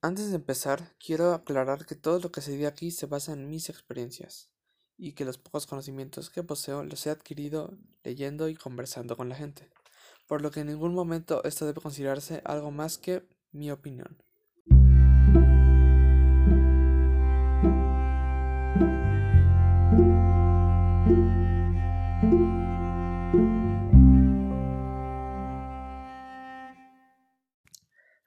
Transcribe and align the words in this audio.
Antes 0.00 0.30
de 0.30 0.36
empezar, 0.36 0.94
quiero 1.04 1.34
aclarar 1.34 1.84
que 1.84 1.96
todo 1.96 2.20
lo 2.20 2.30
que 2.30 2.40
se 2.40 2.52
dice 2.52 2.68
aquí 2.68 2.92
se 2.92 3.06
basa 3.06 3.32
en 3.32 3.50
mis 3.50 3.68
experiencias 3.68 4.48
y 4.96 5.14
que 5.14 5.24
los 5.24 5.38
pocos 5.38 5.66
conocimientos 5.66 6.30
que 6.30 6.44
poseo 6.44 6.84
los 6.84 7.04
he 7.04 7.10
adquirido 7.10 7.76
leyendo 8.04 8.48
y 8.48 8.54
conversando 8.54 9.16
con 9.16 9.28
la 9.28 9.34
gente, 9.34 9.68
por 10.28 10.40
lo 10.40 10.52
que 10.52 10.60
en 10.60 10.68
ningún 10.68 10.94
momento 10.94 11.42
esto 11.42 11.66
debe 11.66 11.80
considerarse 11.80 12.42
algo 12.44 12.70
más 12.70 12.96
que 12.96 13.26
mi 13.50 13.72
opinión. 13.72 14.22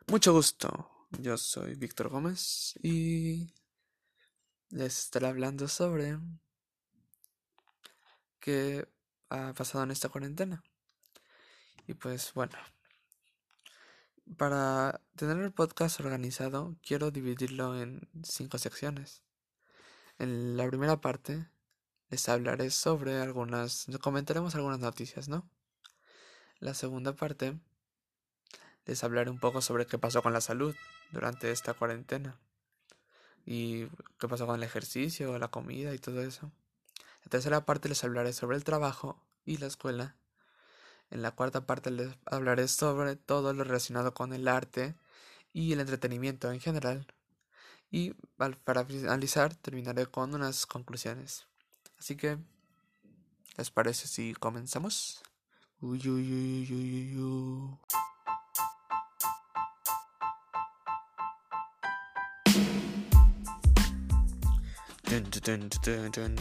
Mucho 0.08 0.34
gusto. 0.34 0.91
Yo 1.20 1.38
soy 1.38 1.76
Víctor 1.76 2.10
Gómez 2.10 2.74
y 2.82 3.54
les 4.70 4.98
estaré 4.98 5.28
hablando 5.28 5.68
sobre 5.68 6.18
qué 8.40 8.88
ha 9.30 9.54
pasado 9.54 9.84
en 9.84 9.92
esta 9.92 10.10
cuarentena. 10.10 10.64
Y 11.86 11.96
pues 11.96 12.34
bueno, 12.34 12.58
para 14.38 15.02
tener 15.16 15.38
el 15.40 15.52
podcast 15.52 16.00
organizado, 16.00 16.78
quiero 16.82 17.12
dividirlo 17.12 17.80
en 17.80 18.10
cinco 18.24 18.58
secciones. 18.58 19.22
En 20.18 20.56
la 20.56 20.68
primera 20.68 21.02
parte 21.02 21.46
les 22.10 22.30
hablaré 22.30 22.72
sobre 22.72 23.20
algunas, 23.20 23.88
comentaremos 24.02 24.56
algunas 24.56 24.80
noticias, 24.80 25.28
¿no? 25.28 25.48
La 26.60 26.74
segunda 26.74 27.14
parte 27.14 27.60
les 28.86 29.04
hablaré 29.04 29.30
un 29.30 29.40
poco 29.40 29.62
sobre 29.62 29.86
qué 29.86 29.98
pasó 29.98 30.22
con 30.22 30.34
la 30.34 30.42
salud 30.42 30.76
durante 31.12 31.52
esta 31.52 31.74
cuarentena 31.74 32.40
y 33.46 33.88
qué 34.20 34.28
pasó 34.28 34.46
con 34.46 34.56
el 34.56 34.64
ejercicio, 34.64 35.38
la 35.40 35.50
comida 35.50 35.94
y 35.94 36.00
todo 36.00 36.22
eso. 36.22 36.52
En 37.24 37.30
tercera 37.30 37.66
parte 37.66 37.90
les 37.90 38.04
hablaré 38.04 38.34
sobre 38.34 38.58
el 38.58 38.64
trabajo 38.64 39.24
y 39.46 39.58
la 39.58 39.68
escuela. 39.68 40.16
En 41.10 41.22
la 41.22 41.32
cuarta 41.32 41.66
parte 41.66 41.92
les 41.92 42.10
hablaré 42.26 42.68
sobre 42.68 43.16
todo 43.16 43.54
lo 43.54 43.64
relacionado 43.64 44.14
con 44.14 44.34
el 44.34 44.48
arte 44.48 44.96
y 45.54 45.74
el 45.74 45.80
entretenimiento 45.80 46.52
en 46.52 46.60
general. 46.60 47.08
Y 47.90 48.14
para 48.64 48.86
finalizar 48.86 49.54
terminaré 49.56 50.06
con 50.06 50.34
unas 50.34 50.66
conclusiones. 50.66 51.48
Así 52.00 52.16
que, 52.16 52.38
¿les 53.58 53.70
parece 53.70 54.08
si 54.08 54.34
comenzamos? 54.34 55.22
Uy, 55.82 56.00
uy, 56.08 56.68
uy, 56.72 57.78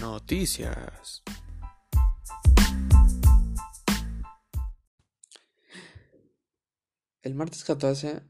Noticias. 0.00 1.24
El 7.22 7.34
martes 7.34 7.64
14 7.64 8.22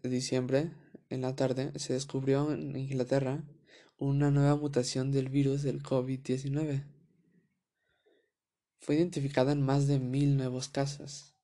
de 0.00 0.08
diciembre, 0.08 0.70
en 1.08 1.22
la 1.22 1.34
tarde, 1.34 1.72
se 1.80 1.94
descubrió 1.94 2.52
en 2.52 2.76
Inglaterra 2.76 3.42
una 3.96 4.30
nueva 4.30 4.54
mutación 4.54 5.10
del 5.10 5.30
virus 5.30 5.62
del 5.62 5.82
COVID-19. 5.82 6.86
Fue 8.78 8.94
identificada 8.94 9.50
en 9.50 9.62
más 9.62 9.88
de 9.88 9.98
mil 9.98 10.36
nuevos 10.36 10.68
casos. 10.68 11.34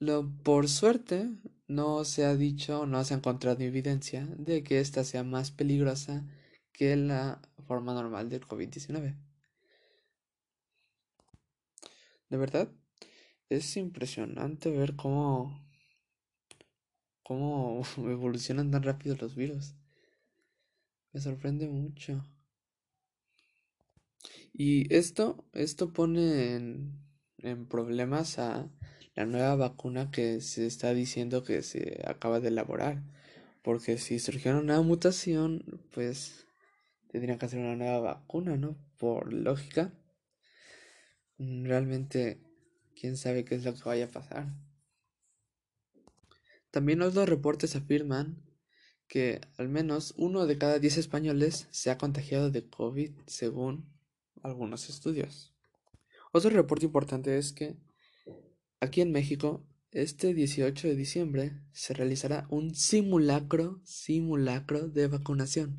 Lo, 0.00 0.28
por 0.42 0.68
suerte, 0.68 1.30
no 1.68 2.04
se 2.04 2.24
ha 2.24 2.34
dicho, 2.34 2.84
no 2.86 3.04
se 3.04 3.14
ha 3.14 3.18
encontrado 3.18 3.62
evidencia 3.62 4.26
de 4.26 4.64
que 4.64 4.80
esta 4.80 5.04
sea 5.04 5.22
más 5.22 5.52
peligrosa 5.52 6.26
que 6.72 6.96
la 6.96 7.40
forma 7.66 7.94
normal 7.94 8.28
del 8.28 8.46
COVID-19. 8.46 9.16
De 12.28 12.36
verdad, 12.38 12.72
es 13.48 13.76
impresionante 13.76 14.70
ver 14.70 14.96
cómo, 14.96 15.68
cómo 17.22 17.82
evolucionan 17.98 18.70
tan 18.70 18.82
rápido 18.82 19.16
los 19.20 19.34
virus. 19.34 19.74
Me 21.12 21.20
sorprende 21.20 21.68
mucho. 21.68 22.24
Y 24.54 24.92
esto, 24.94 25.44
esto 25.52 25.92
pone 25.92 26.54
en, 26.54 26.98
en 27.38 27.66
problemas 27.66 28.38
a 28.38 28.70
la 29.14 29.26
nueva 29.26 29.56
vacuna 29.56 30.10
que 30.10 30.40
se 30.40 30.66
está 30.66 30.94
diciendo 30.94 31.42
que 31.42 31.62
se 31.62 32.02
acaba 32.06 32.40
de 32.40 32.48
elaborar. 32.48 33.02
Porque 33.62 33.98
si 33.98 34.18
surgiera 34.18 34.58
una 34.58 34.80
mutación, 34.80 35.64
pues 35.92 36.46
tendrían 37.12 37.38
que 37.38 37.46
hacer 37.46 37.60
una 37.60 37.76
nueva 37.76 38.00
vacuna, 38.00 38.56
¿no? 38.56 38.76
Por 38.96 39.32
lógica. 39.32 39.92
Mm, 41.36 41.66
realmente, 41.66 42.40
quién 42.98 43.18
sabe 43.18 43.44
qué 43.44 43.54
es 43.54 43.64
lo 43.64 43.74
que 43.74 43.84
vaya 43.84 44.06
a 44.06 44.10
pasar. 44.10 44.46
También 46.70 46.98
los 46.98 47.14
reportes 47.14 47.76
afirman 47.76 48.42
que 49.08 49.42
al 49.58 49.68
menos 49.68 50.14
uno 50.16 50.46
de 50.46 50.56
cada 50.56 50.78
diez 50.78 50.96
españoles 50.96 51.68
se 51.70 51.90
ha 51.90 51.98
contagiado 51.98 52.50
de 52.50 52.66
COVID 52.66 53.10
según 53.26 53.92
algunos 54.42 54.88
estudios. 54.88 55.52
Otro 56.32 56.48
reporte 56.48 56.86
importante 56.86 57.36
es 57.36 57.52
que 57.52 57.76
aquí 58.80 59.02
en 59.02 59.12
México, 59.12 59.66
este 59.90 60.32
18 60.32 60.88
de 60.88 60.96
diciembre, 60.96 61.60
se 61.72 61.92
realizará 61.92 62.46
un 62.48 62.74
simulacro, 62.74 63.82
simulacro 63.84 64.88
de 64.88 65.08
vacunación 65.08 65.78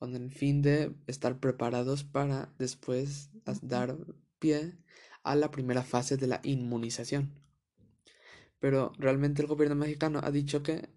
con 0.00 0.16
el 0.16 0.30
fin 0.30 0.62
de 0.62 0.94
estar 1.06 1.38
preparados 1.40 2.04
para 2.04 2.48
después 2.58 3.28
dar 3.60 3.98
pie 4.38 4.78
a 5.22 5.36
la 5.36 5.50
primera 5.50 5.82
fase 5.82 6.16
de 6.16 6.26
la 6.26 6.40
inmunización. 6.42 7.34
Pero 8.60 8.92
realmente 8.96 9.42
el 9.42 9.48
gobierno 9.48 9.76
mexicano 9.76 10.20
ha 10.24 10.30
dicho 10.30 10.62
que 10.62 10.88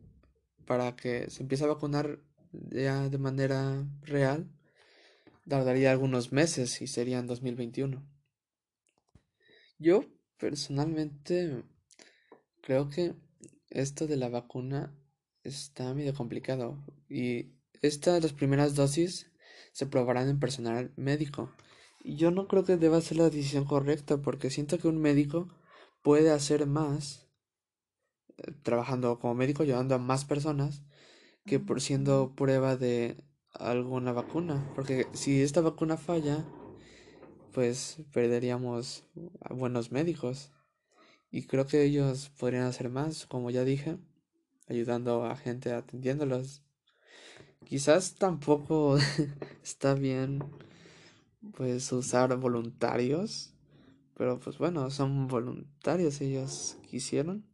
para 0.65 0.95
que 0.95 1.29
se 1.29 1.43
empiece 1.43 1.65
a 1.65 1.67
vacunar 1.67 2.19
ya 2.53 3.09
de 3.09 3.17
manera 3.17 3.85
real 4.03 4.49
tardaría 5.49 5.91
algunos 5.91 6.31
meses 6.31 6.81
y 6.81 6.87
sería 6.87 7.19
en 7.19 7.27
2021. 7.27 8.01
Yo 9.79 10.05
personalmente 10.37 11.61
creo 12.61 12.87
que 12.87 13.15
esto 13.69 14.07
de 14.07 14.15
la 14.15 14.29
vacuna 14.29 14.95
está 15.43 15.93
medio 15.93 16.13
complicado 16.13 16.81
y 17.09 17.51
estas, 17.83 18.23
las 18.23 18.33
primeras 18.33 18.75
dosis, 18.75 19.29
se 19.73 19.85
probarán 19.85 20.29
en 20.29 20.39
personal 20.39 20.93
médico. 20.95 21.51
Y 22.03 22.15
yo 22.15 22.31
no 22.31 22.47
creo 22.47 22.63
que 22.63 22.77
deba 22.77 23.01
ser 23.01 23.17
la 23.17 23.29
decisión 23.29 23.65
correcta 23.65 24.21
porque 24.21 24.49
siento 24.49 24.79
que 24.79 24.87
un 24.87 24.99
médico 24.99 25.49
puede 26.01 26.31
hacer 26.31 26.65
más 26.65 27.27
eh, 28.37 28.51
trabajando 28.63 29.19
como 29.19 29.35
médico, 29.35 29.63
ayudando 29.63 29.95
a 29.95 29.99
más 29.99 30.25
personas 30.25 30.83
que 31.45 31.59
por 31.59 31.81
siendo 31.81 32.33
prueba 32.35 32.77
de 32.77 33.17
alguna 33.53 34.13
vacuna. 34.13 34.71
Porque 34.75 35.07
si 35.13 35.41
esta 35.41 35.59
vacuna 35.61 35.97
falla, 35.97 36.45
pues 37.51 37.97
perderíamos 38.13 39.05
a 39.41 39.53
buenos 39.53 39.91
médicos. 39.91 40.51
Y 41.31 41.47
creo 41.47 41.67
que 41.67 41.83
ellos 41.83 42.29
podrían 42.37 42.63
hacer 42.63 42.89
más, 42.89 43.25
como 43.25 43.49
ya 43.49 43.65
dije, 43.65 43.97
ayudando 44.67 45.25
a 45.25 45.35
gente 45.35 45.73
atendiéndolos 45.73 46.63
Quizás 47.65 48.15
tampoco 48.15 48.97
está 49.63 49.93
bien 49.93 50.43
pues 51.55 51.91
usar 51.91 52.35
voluntarios, 52.37 53.53
pero 54.15 54.39
pues 54.39 54.57
bueno, 54.57 54.89
son 54.89 55.27
voluntarios, 55.27 56.21
ellos 56.21 56.77
quisieron. 56.89 57.45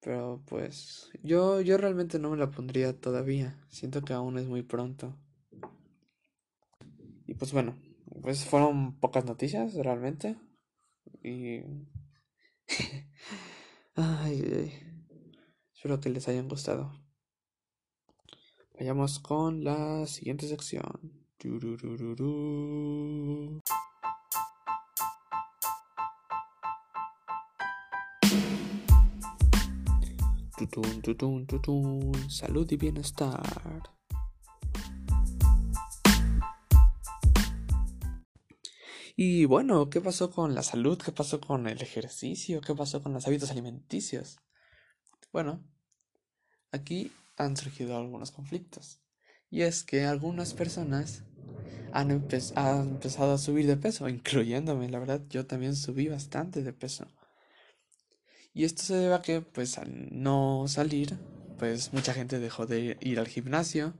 Pero 0.00 0.42
pues 0.46 1.10
yo 1.22 1.60
yo 1.60 1.76
realmente 1.76 2.18
no 2.18 2.30
me 2.30 2.36
la 2.36 2.50
pondría 2.50 2.98
todavía, 2.98 3.58
siento 3.68 4.02
que 4.02 4.12
aún 4.14 4.38
es 4.38 4.46
muy 4.46 4.62
pronto. 4.62 5.16
Y 7.26 7.34
pues 7.34 7.52
bueno, 7.52 7.76
pues 8.22 8.44
fueron 8.44 8.98
pocas 8.98 9.24
noticias 9.24 9.74
realmente 9.74 10.36
y 11.22 11.60
ay, 13.94 14.72
espero 15.74 16.00
que 16.00 16.10
les 16.10 16.26
hayan 16.28 16.48
gustado. 16.48 16.92
Vayamos 18.80 19.18
con 19.18 19.62
la 19.62 20.06
siguiente 20.06 20.48
sección. 20.48 21.28
Salud 32.30 32.72
y 32.72 32.76
bienestar. 32.76 33.82
Y 39.14 39.44
bueno, 39.44 39.90
¿qué 39.90 40.00
pasó 40.00 40.30
con 40.30 40.54
la 40.54 40.62
salud? 40.62 40.98
¿Qué 41.04 41.12
pasó 41.12 41.38
con 41.38 41.68
el 41.68 41.82
ejercicio? 41.82 42.62
¿Qué 42.62 42.74
pasó 42.74 43.02
con 43.02 43.12
los 43.12 43.26
hábitos 43.26 43.50
alimenticios? 43.50 44.38
Bueno, 45.32 45.62
aquí 46.72 47.12
han 47.40 47.56
surgido 47.56 47.96
algunos 47.96 48.30
conflictos. 48.30 49.00
Y 49.50 49.62
es 49.62 49.82
que 49.82 50.04
algunas 50.04 50.54
personas 50.54 51.24
han, 51.92 52.10
empezado 52.10 53.32
a 53.32 53.38
subir 53.38 53.66
de 53.66 53.76
peso, 53.76 54.08
incluyéndome, 54.08 54.88
la 54.88 54.98
verdad, 54.98 55.22
yo 55.28 55.46
también 55.46 55.74
subí 55.74 56.08
bastante 56.08 56.62
de 56.62 56.72
peso. 56.72 57.06
Y 58.52 58.64
esto 58.64 58.82
se 58.82 58.94
debe 58.94 59.14
a 59.14 59.22
que, 59.22 59.40
pues, 59.40 59.78
al 59.78 60.08
no 60.10 60.66
salir, 60.68 61.18
pues 61.58 61.92
mucha 61.92 62.14
gente 62.14 62.38
dejó 62.38 62.66
de 62.66 62.96
ir 63.00 63.18
al 63.18 63.28
gimnasio 63.28 63.94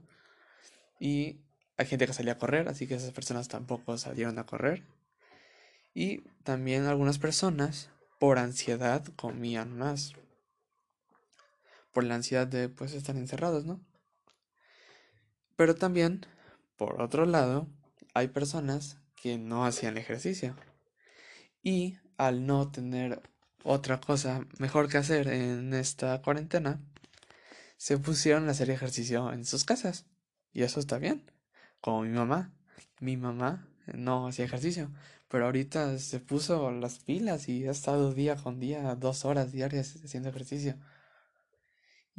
y 0.99 1.41
hay 1.77 1.85
gente 1.85 2.07
que 2.07 2.13
salía 2.13 2.33
a 2.33 2.37
correr, 2.37 2.67
así 2.67 2.87
que 2.87 2.95
esas 2.95 3.11
personas 3.11 3.47
tampoco 3.47 3.97
salieron 3.97 4.39
a 4.39 4.45
correr. 4.45 4.85
Y 5.93 6.21
también 6.43 6.85
algunas 6.85 7.19
personas, 7.19 7.89
por 8.19 8.39
ansiedad, 8.39 9.05
comían 9.15 9.77
más. 9.77 10.13
Por 11.91 12.03
la 12.03 12.15
ansiedad 12.15 12.47
de, 12.47 12.69
pues, 12.69 12.93
estar 12.93 13.15
encerrados, 13.17 13.65
¿no? 13.65 13.81
Pero 15.55 15.75
también, 15.75 16.25
por 16.77 17.01
otro 17.01 17.25
lado, 17.25 17.67
hay 18.13 18.29
personas 18.29 18.97
que 19.15 19.37
no 19.37 19.65
hacían 19.65 19.97
ejercicio. 19.97 20.55
Y 21.61 21.97
al 22.17 22.45
no 22.45 22.71
tener 22.71 23.21
otra 23.63 23.99
cosa 24.01 24.45
mejor 24.57 24.89
que 24.89 24.97
hacer 24.97 25.27
en 25.27 25.73
esta 25.73 26.21
cuarentena, 26.21 26.81
se 27.77 27.97
pusieron 27.97 28.47
a 28.47 28.51
hacer 28.51 28.69
ejercicio 28.69 29.31
en 29.33 29.45
sus 29.45 29.65
casas. 29.65 30.05
Y 30.53 30.63
eso 30.63 30.79
está 30.79 30.97
bien. 30.97 31.31
Como 31.79 32.03
mi 32.03 32.09
mamá. 32.09 32.53
Mi 32.99 33.17
mamá 33.17 33.67
no 33.93 34.27
hacía 34.27 34.45
ejercicio. 34.45 34.91
Pero 35.27 35.45
ahorita 35.45 35.97
se 35.97 36.19
puso 36.19 36.71
las 36.71 36.99
pilas 36.99 37.47
y 37.49 37.67
ha 37.67 37.71
estado 37.71 38.13
día 38.13 38.35
con 38.35 38.59
día, 38.59 38.95
dos 38.95 39.25
horas 39.25 39.51
diarias 39.51 39.95
haciendo 40.03 40.29
ejercicio. 40.29 40.75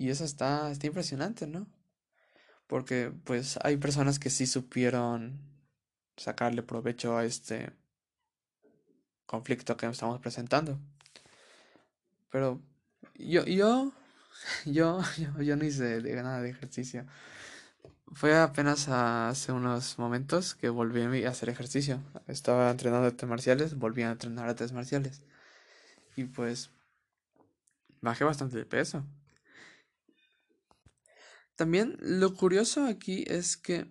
Y 0.02 0.10
eso 0.10 0.24
está, 0.24 0.72
está 0.72 0.88
impresionante, 0.88 1.46
¿no? 1.46 1.68
Porque 2.66 3.12
pues 3.22 3.56
hay 3.62 3.76
personas 3.76 4.18
que 4.18 4.30
sí 4.30 4.48
supieron 4.48 5.38
sacarle 6.16 6.64
provecho 6.64 7.16
a 7.16 7.24
este 7.24 7.72
conflicto 9.26 9.76
que 9.76 9.86
estamos 9.86 10.18
presentando. 10.18 10.76
Pero 12.30 12.60
yo, 13.14 13.44
yo, 13.46 13.92
yo, 14.66 15.00
yo, 15.38 15.56
no 15.56 15.64
hice 15.64 16.00
de, 16.02 16.16
nada 16.16 16.40
de 16.40 16.50
ejercicio. 16.50 17.06
Fue 18.10 18.36
apenas 18.36 18.88
hace 18.88 19.52
unos 19.52 20.00
momentos 20.00 20.56
que 20.56 20.68
volví 20.68 21.24
a 21.24 21.30
hacer 21.30 21.48
ejercicio. 21.48 22.02
Estaba 22.26 22.72
entrenando 22.72 23.06
artes 23.06 23.28
marciales, 23.28 23.76
volví 23.78 24.02
a 24.02 24.10
entrenar 24.10 24.48
artes 24.48 24.72
marciales. 24.72 25.22
Y 26.16 26.24
pues 26.24 26.70
bajé 28.00 28.24
bastante 28.24 28.56
de 28.56 28.66
peso. 28.66 29.06
También 31.56 31.96
lo 32.00 32.34
curioso 32.34 32.84
aquí 32.86 33.24
es 33.26 33.56
que 33.56 33.90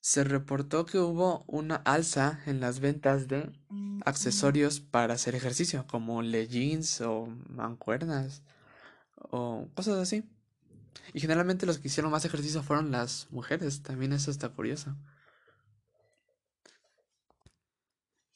se 0.00 0.24
reportó 0.24 0.86
que 0.86 0.98
hubo 0.98 1.44
una 1.46 1.76
alza 1.76 2.40
en 2.46 2.60
las 2.60 2.80
ventas 2.80 3.28
de 3.28 3.52
accesorios 4.04 4.80
para 4.80 5.14
hacer 5.14 5.34
ejercicio, 5.34 5.86
como 5.86 6.22
leggings 6.22 7.02
o 7.02 7.26
mancuernas 7.48 8.42
o 9.16 9.68
cosas 9.74 9.98
así. 9.98 10.24
Y 11.12 11.20
generalmente 11.20 11.66
los 11.66 11.78
que 11.78 11.88
hicieron 11.88 12.10
más 12.10 12.24
ejercicio 12.24 12.62
fueron 12.62 12.90
las 12.90 13.28
mujeres, 13.30 13.82
también 13.82 14.12
eso 14.12 14.30
está 14.30 14.48
curioso. 14.48 14.96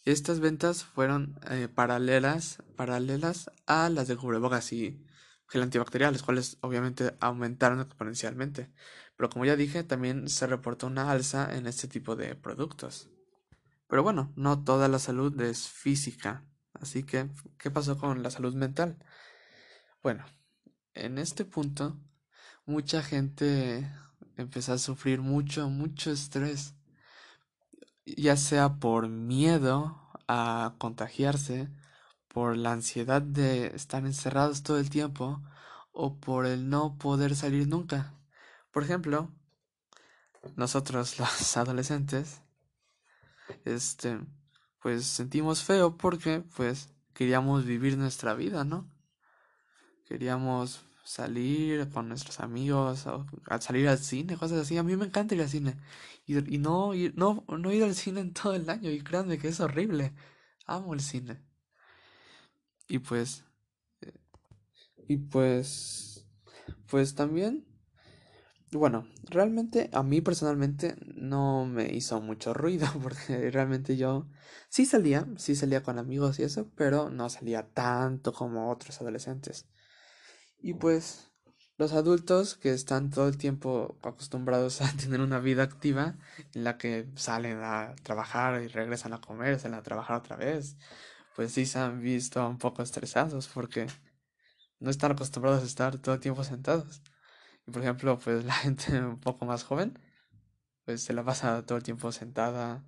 Estas 0.04 0.38
ventas 0.40 0.84
fueron 0.84 1.40
eh, 1.50 1.68
paralelas, 1.74 2.58
paralelas 2.76 3.50
a 3.66 3.88
las 3.88 4.06
de 4.06 4.16
cubrebocas 4.16 4.70
y 4.72 5.02
gel 5.48 5.62
antibacterial, 5.62 6.12
los 6.12 6.22
cuales 6.22 6.58
obviamente 6.60 7.16
aumentaron 7.20 7.80
exponencialmente. 7.80 8.70
Pero 9.16 9.30
como 9.30 9.44
ya 9.44 9.56
dije, 9.56 9.84
también 9.84 10.28
se 10.28 10.46
reportó 10.46 10.86
una 10.86 11.10
alza 11.10 11.54
en 11.56 11.66
este 11.66 11.88
tipo 11.88 12.16
de 12.16 12.34
productos. 12.34 13.10
Pero 13.88 14.02
bueno, 14.02 14.32
no 14.36 14.64
toda 14.64 14.88
la 14.88 14.98
salud 14.98 15.40
es 15.40 15.68
física. 15.68 16.44
Así 16.72 17.04
que, 17.04 17.30
¿qué 17.58 17.70
pasó 17.70 17.96
con 17.96 18.22
la 18.22 18.30
salud 18.30 18.54
mental? 18.54 18.98
Bueno, 20.02 20.24
en 20.94 21.18
este 21.18 21.44
punto, 21.44 22.00
mucha 22.66 23.02
gente 23.02 23.90
empezó 24.36 24.72
a 24.72 24.78
sufrir 24.78 25.20
mucho, 25.20 25.68
mucho 25.68 26.10
estrés. 26.10 26.74
Ya 28.04 28.36
sea 28.36 28.74
por 28.80 29.08
miedo 29.08 30.10
a 30.28 30.74
contagiarse, 30.78 31.70
por 32.34 32.56
la 32.56 32.72
ansiedad 32.72 33.22
de 33.22 33.68
estar 33.76 34.04
encerrados 34.04 34.64
todo 34.64 34.78
el 34.78 34.90
tiempo, 34.90 35.40
o 35.92 36.18
por 36.18 36.46
el 36.46 36.68
no 36.68 36.98
poder 36.98 37.36
salir 37.36 37.68
nunca. 37.68 38.12
Por 38.72 38.82
ejemplo, 38.82 39.30
nosotros 40.56 41.18
los 41.20 41.56
adolescentes, 41.56 42.42
este, 43.64 44.18
pues 44.82 45.06
sentimos 45.06 45.62
feo 45.62 45.96
porque, 45.96 46.42
pues, 46.56 46.88
queríamos 47.14 47.64
vivir 47.64 47.96
nuestra 47.96 48.34
vida, 48.34 48.64
¿no? 48.64 48.90
Queríamos 50.06 50.84
salir 51.04 51.88
con 51.90 52.08
nuestros 52.08 52.40
amigos, 52.40 53.06
o 53.06 53.26
salir 53.60 53.88
al 53.88 53.98
cine, 53.98 54.36
cosas 54.36 54.58
así. 54.58 54.76
A 54.76 54.82
mí 54.82 54.96
me 54.96 55.06
encanta 55.06 55.36
ir 55.36 55.42
al 55.42 55.48
cine. 55.48 55.76
Y, 56.26 56.56
y 56.56 56.58
no, 56.58 56.94
ir, 56.94 57.14
no, 57.16 57.44
no 57.46 57.72
ir 57.72 57.84
al 57.84 57.94
cine 57.94 58.20
en 58.20 58.32
todo 58.32 58.54
el 58.54 58.68
año. 58.68 58.90
Y 58.90 59.02
créanme 59.02 59.38
que 59.38 59.48
es 59.48 59.60
horrible. 59.60 60.12
Amo 60.66 60.94
el 60.94 61.00
cine. 61.00 61.53
Y 62.88 62.98
pues... 62.98 63.44
Eh, 64.00 64.12
y 65.08 65.16
pues... 65.16 66.26
Pues 66.86 67.14
también 67.14 67.66
bueno, 68.78 69.06
realmente 69.30 69.88
a 69.92 70.02
mí 70.02 70.20
personalmente 70.20 70.96
no 71.14 71.64
me 71.64 71.92
hizo 71.92 72.20
mucho 72.20 72.54
ruido 72.54 72.86
porque 73.02 73.50
realmente 73.50 73.96
yo 73.96 74.28
sí 74.68 74.84
salía, 74.84 75.26
sí 75.36 75.54
salía 75.54 75.82
con 75.82 75.98
amigos 75.98 76.38
y 76.38 76.42
eso, 76.42 76.70
pero 76.76 77.10
no 77.10 77.28
salía 77.30 77.68
tanto 77.68 78.32
como 78.32 78.70
otros 78.70 79.00
adolescentes. 79.00 79.66
Y 80.58 80.74
pues 80.74 81.30
los 81.76 81.92
adultos 81.92 82.56
que 82.56 82.72
están 82.72 83.10
todo 83.10 83.28
el 83.28 83.36
tiempo 83.36 83.98
acostumbrados 84.02 84.80
a 84.82 84.92
tener 84.92 85.20
una 85.20 85.40
vida 85.40 85.62
activa 85.62 86.16
en 86.54 86.64
la 86.64 86.76
que 86.78 87.08
salen 87.16 87.58
a 87.62 87.94
trabajar 88.02 88.62
y 88.62 88.68
regresan 88.68 89.12
a 89.12 89.20
comer, 89.20 89.58
salen 89.60 89.78
a 89.78 89.82
trabajar 89.82 90.16
otra 90.16 90.36
vez, 90.36 90.76
pues 91.34 91.52
sí 91.52 91.66
se 91.66 91.78
han 91.78 92.00
visto 92.00 92.46
un 92.48 92.58
poco 92.58 92.82
estresados 92.82 93.48
porque 93.48 93.86
no 94.80 94.90
están 94.90 95.12
acostumbrados 95.12 95.62
a 95.62 95.66
estar 95.66 95.98
todo 95.98 96.14
el 96.14 96.20
tiempo 96.20 96.44
sentados. 96.44 97.02
Y 97.66 97.70
por 97.70 97.82
ejemplo, 97.82 98.18
pues 98.18 98.44
la 98.44 98.54
gente 98.64 99.00
un 99.00 99.20
poco 99.20 99.46
más 99.46 99.64
joven, 99.64 99.98
pues 100.84 101.02
se 101.02 101.12
la 101.12 101.24
pasa 101.24 101.64
todo 101.66 101.78
el 101.78 101.84
tiempo 101.84 102.12
sentada. 102.12 102.84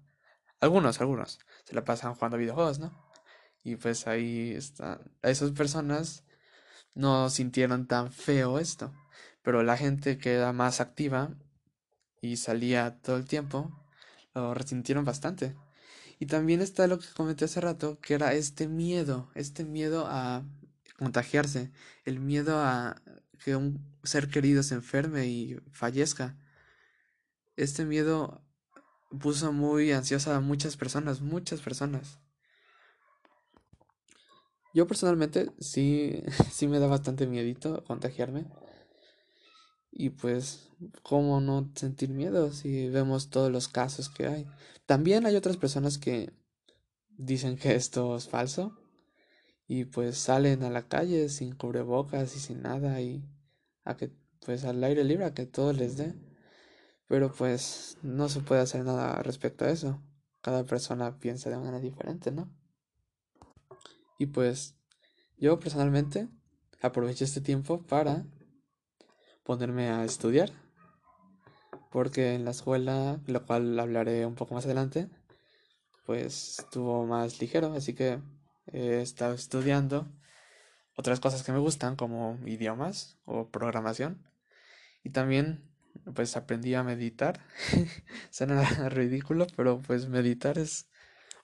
Algunos, 0.61 1.01
algunos, 1.01 1.41
se 1.65 1.75
la 1.75 1.85
pasan 1.85 2.15
jugando 2.15 2.39
videojuegos, 2.39 2.79
¿no? 2.79 2.93
Y 3.65 3.77
pues 3.77 4.07
ahí 4.07 4.53
están. 4.53 5.01
Esas 5.23 5.51
personas 5.53 6.25
no 6.95 7.31
sintieron 7.31 7.87
tan 7.87 8.13
feo 8.13 8.59
esto. 8.59 8.95
Pero 9.43 9.63
la 9.63 9.77
gente 9.77 10.19
que 10.19 10.35
era 10.35 10.53
más 10.53 10.81
activa 10.81 11.31
y 12.21 12.37
salía 12.37 12.99
todo 13.03 13.17
el 13.17 13.27
tiempo, 13.27 13.71
lo 14.35 14.55
resintieron 14.55 15.05
bastante. 15.05 15.57
Y 16.19 16.27
también 16.27 16.63
está 16.63 16.87
lo 16.87 16.99
que 16.99 17.07
comenté 17.15 17.45
hace 17.45 17.61
rato, 17.61 17.99
que 18.01 18.15
era 18.15 18.33
este 18.33 18.69
miedo, 18.69 19.31
este 19.35 19.65
miedo 19.65 20.07
a 20.09 20.45
contagiarse, 20.99 21.71
el 22.05 22.21
miedo 22.21 22.59
a 22.59 23.03
que 23.45 23.55
un 23.55 23.85
ser 24.03 24.29
querido 24.29 24.63
se 24.63 24.75
enferme 24.75 25.27
y 25.27 25.61
fallezca. 25.73 26.37
Este 27.57 27.85
miedo 27.85 28.43
puso 29.21 29.53
muy 29.53 29.93
ansiosa 29.93 30.37
a 30.37 30.41
muchas 30.41 30.77
personas, 30.77 31.21
muchas 31.21 31.61
personas. 31.61 32.19
Yo 34.75 34.87
personalmente 34.87 35.53
sí, 35.59 36.23
sí 36.53 36.67
me 36.69 36.79
da 36.79 36.87
bastante 36.87 37.27
miedito 37.27 37.85
contagiarme. 37.85 38.47
Y 39.91 40.11
pues, 40.11 40.69
¿cómo 41.03 41.41
no 41.41 41.71
sentir 41.75 42.11
miedo 42.11 42.53
si 42.53 42.89
vemos 42.91 43.31
todos 43.31 43.51
los 43.51 43.69
casos 43.69 44.11
que 44.11 44.27
hay? 44.27 44.47
También 44.87 45.27
hay 45.27 45.37
otras 45.37 45.57
personas 45.57 45.99
que 45.99 46.33
dicen 47.11 47.57
que 47.57 47.75
esto 47.75 48.17
es 48.17 48.29
falso 48.29 48.79
y 49.67 49.85
pues 49.85 50.19
salen 50.19 50.63
a 50.63 50.71
la 50.71 50.89
calle 50.89 51.29
sin 51.29 51.55
cubrebocas 51.55 52.37
y 52.37 52.39
sin 52.39 52.63
nada 52.63 53.01
y 53.01 53.25
a 53.85 53.97
que 53.97 54.13
pues 54.45 54.65
al 54.65 54.83
aire 54.85 55.03
libre 55.05 55.25
a 55.25 55.35
que 55.35 55.47
todo 55.47 55.73
les 55.73 55.97
dé. 55.97 56.15
Pero 57.09 57.33
pues 57.33 57.99
no 58.03 58.29
se 58.29 58.41
puede 58.41 58.63
hacer 58.63 58.85
nada 58.85 59.23
respecto 59.23 59.65
a 59.65 59.71
eso. 59.71 60.03
Cada 60.41 60.65
persona 60.65 61.19
piensa 61.19 61.51
de 61.51 61.57
manera 61.57 61.81
diferente 61.81 62.31
no 62.31 62.51
y 64.19 64.27
pues 64.27 64.77
yo 65.39 65.59
personalmente 65.59 66.29
aproveché 66.81 67.25
este 67.25 67.41
tiempo 67.41 67.85
para 67.87 68.27
ponerme 69.45 69.91
a 69.91 70.05
estudiar 70.05 70.51
porque 71.91 72.35
en 72.35 72.45
la 72.45 72.51
escuela 72.53 73.21
lo 73.27 73.47
cual 73.47 73.79
hablaré 73.79 74.27
un 74.27 74.35
poco 74.35 74.55
más 74.55 74.65
adelante 74.65 75.09
pues 76.05 76.61
estuvo 76.61 77.07
más 77.07 77.41
ligero 77.41 77.73
así 77.75 77.95
que 77.95 78.21
he 78.73 79.01
estado 79.01 79.35
estudiando 79.35 80.07
otras 80.97 81.21
cosas 81.21 81.43
que 81.43 81.53
me 81.53 81.59
gustan 81.59 81.95
como 81.95 82.39
idiomas 82.47 83.19
o 83.25 83.49
programación. 83.51 84.27
Y 85.05 85.11
también 85.11 85.63
pues 86.15 86.37
aprendí 86.37 86.75
a 86.75 86.83
meditar. 86.83 87.41
Suena 88.31 88.63
ridículo, 88.89 89.47
pero 89.57 89.81
pues 89.83 90.09
meditar 90.09 90.59
es 90.59 90.89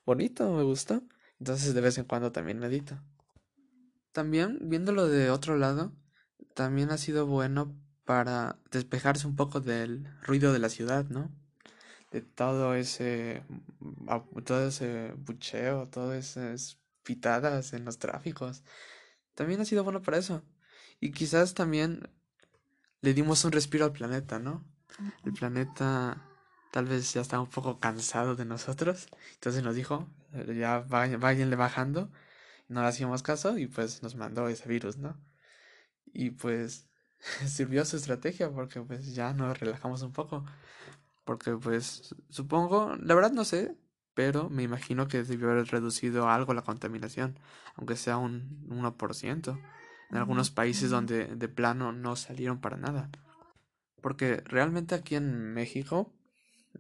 bonito, 0.04 0.50
me 0.52 0.62
gusta. 0.62 1.02
Entonces 1.38 1.74
de 1.74 1.80
vez 1.80 1.98
en 1.98 2.04
cuando 2.04 2.32
también 2.32 2.58
medito. 2.58 2.98
También, 4.12 4.58
viéndolo 4.62 5.08
de 5.08 5.30
otro 5.30 5.56
lado, 5.56 5.92
también 6.54 6.90
ha 6.90 6.98
sido 6.98 7.26
bueno 7.26 7.74
para 8.04 8.58
despejarse 8.70 9.26
un 9.26 9.36
poco 9.36 9.60
del 9.60 10.06
ruido 10.22 10.52
de 10.52 10.58
la 10.58 10.68
ciudad, 10.68 11.06
¿no? 11.06 11.30
De 12.10 12.20
todo 12.20 12.74
ese, 12.74 13.42
todo 14.44 14.68
ese 14.68 15.12
bucheo, 15.16 15.88
todas 15.88 16.36
esas 16.36 16.78
pitadas 17.02 17.72
en 17.72 17.84
los 17.84 17.98
tráficos. 17.98 18.62
También 19.34 19.60
ha 19.60 19.64
sido 19.64 19.84
bueno 19.84 20.02
para 20.02 20.18
eso. 20.18 20.42
Y 21.00 21.12
quizás 21.12 21.54
también 21.54 22.08
le 23.00 23.14
dimos 23.14 23.44
un 23.44 23.52
respiro 23.52 23.84
al 23.84 23.92
planeta, 23.92 24.38
¿no? 24.38 24.64
El 25.24 25.32
planeta 25.32 26.22
tal 26.70 26.86
vez 26.86 27.12
ya 27.12 27.20
estaba 27.20 27.42
un 27.42 27.50
poco 27.50 27.78
cansado 27.80 28.36
de 28.36 28.44
nosotros. 28.44 29.08
Entonces 29.34 29.62
nos 29.62 29.74
dijo, 29.74 30.08
ya 30.54 30.80
váyanle 30.80 31.56
bajando. 31.56 32.10
No 32.68 32.82
le 32.82 32.88
hacíamos 32.88 33.22
caso 33.22 33.58
y 33.58 33.66
pues 33.66 34.02
nos 34.02 34.14
mandó 34.16 34.48
ese 34.48 34.68
virus, 34.68 34.96
¿no? 34.96 35.18
Y 36.12 36.30
pues 36.30 36.88
sirvió 37.46 37.84
su 37.84 37.96
estrategia 37.96 38.50
porque 38.50 38.80
pues 38.80 39.14
ya 39.14 39.32
nos 39.32 39.58
relajamos 39.58 40.02
un 40.02 40.12
poco. 40.12 40.44
Porque 41.24 41.52
pues 41.52 42.14
supongo, 42.28 42.96
la 42.96 43.14
verdad 43.14 43.32
no 43.32 43.44
sé, 43.44 43.76
pero 44.14 44.50
me 44.50 44.62
imagino 44.62 45.08
que 45.08 45.22
debió 45.22 45.50
haber 45.50 45.68
reducido 45.68 46.28
algo 46.28 46.54
la 46.54 46.62
contaminación, 46.62 47.38
aunque 47.76 47.96
sea 47.96 48.18
un 48.18 48.66
1%, 48.68 49.60
en 50.10 50.16
algunos 50.16 50.50
países 50.50 50.90
donde 50.90 51.26
de 51.26 51.48
plano 51.48 51.92
no 51.92 52.16
salieron 52.16 52.60
para 52.60 52.76
nada. 52.76 53.10
Porque 54.02 54.38
realmente 54.44 54.94
aquí 54.94 55.14
en 55.14 55.54
México 55.54 56.12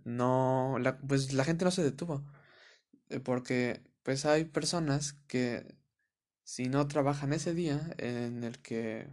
no, 0.04 0.76
la, 0.80 0.98
pues 0.98 1.32
la 1.32 1.44
gente 1.44 1.64
no 1.64 1.70
se 1.70 1.84
detuvo, 1.84 2.24
eh, 3.10 3.20
porque 3.20 3.82
pues 4.02 4.26
hay 4.26 4.44
personas 4.44 5.14
que 5.28 5.76
si 6.42 6.68
no 6.68 6.88
trabajan 6.88 7.32
ese 7.32 7.54
día 7.54 7.94
en 7.98 8.42
el 8.42 8.58
que 8.58 9.08